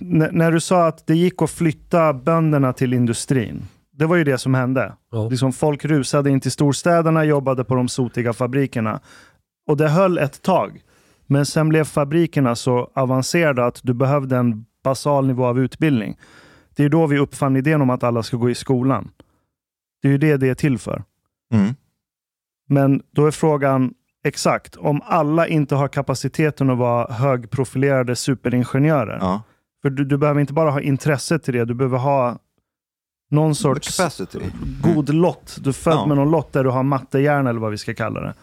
[0.00, 3.62] när du sa att det gick att flytta bönderna till industrin.
[3.92, 4.92] Det var ju det som hände.
[5.10, 5.28] Ja.
[5.28, 9.00] Liksom folk rusade in till storstäderna, jobbade på de sotiga fabrikerna.
[9.66, 10.80] Och det höll ett tag.
[11.26, 16.18] Men sen blev fabrikerna så avancerade att du behövde en basal nivå av utbildning.
[16.76, 19.10] Det är då vi uppfann idén om att alla ska gå i skolan.
[20.02, 21.02] Det är ju det det är till för.
[21.54, 21.74] Mm.
[22.68, 23.94] Men då är frågan
[24.24, 29.18] exakt, om alla inte har kapaciteten att vara högprofilerade superingenjörer.
[29.20, 29.42] Ja.
[29.82, 32.38] För du, du behöver inte bara ha intresse till det, du behöver ha
[33.30, 34.38] någon sorts capacity.
[34.82, 35.58] god lott.
[35.60, 36.06] Du är född Ja.
[36.06, 38.34] med någon lott där du har mattehjärna eller vad vi ska kalla det.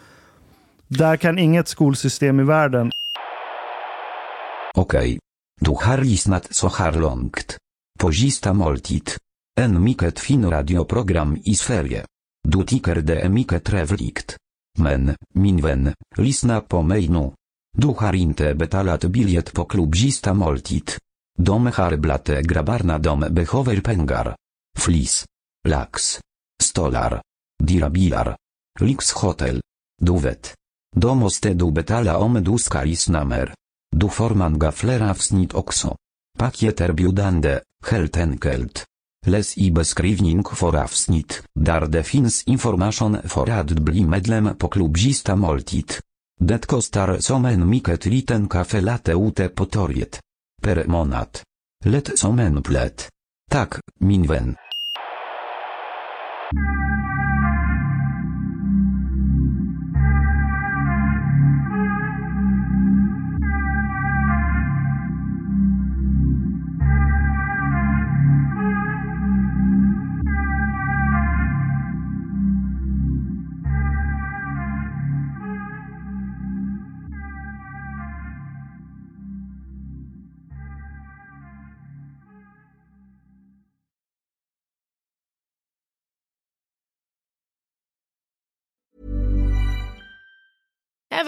[0.88, 2.90] Där kan inget skolsystem i världen
[4.74, 5.18] Okej.
[5.60, 7.56] Du har lyssnat så här långt.
[8.00, 9.10] På sista måltid.
[9.60, 12.04] En mycket fin radioprogram i Sverige.
[12.48, 14.36] Du tycker det är mycket trevligt.
[14.78, 17.30] Men, min vän, lyssna på mig nu.
[17.78, 20.90] Du har inte betalat biljett på klubb sista måltid.
[21.42, 24.36] De har grabarna grabbarna de behöver pengar.
[24.78, 25.24] Flis.
[25.68, 26.20] Lax.
[26.62, 27.22] Stolar.
[27.62, 28.36] Dyra bilar.
[28.80, 29.60] Lyxhotel.
[30.02, 30.54] Du vet.
[30.96, 33.54] Då måste du betala om du ska lyssna mer.
[33.96, 35.96] Du får många fler avsnitt också.
[36.38, 36.80] Paket
[37.90, 38.84] helt enkelt.
[39.26, 45.36] Läs i beskrivning för avsnitt, där det finns information för att bli medlem på klubzista
[45.36, 45.92] måltid.
[46.40, 50.20] Det kostar som en mycket liten kafe late ute på torget.
[50.60, 51.28] Per månad.
[51.84, 53.08] Lätt som en plätt.
[53.50, 54.56] Tack, min vän.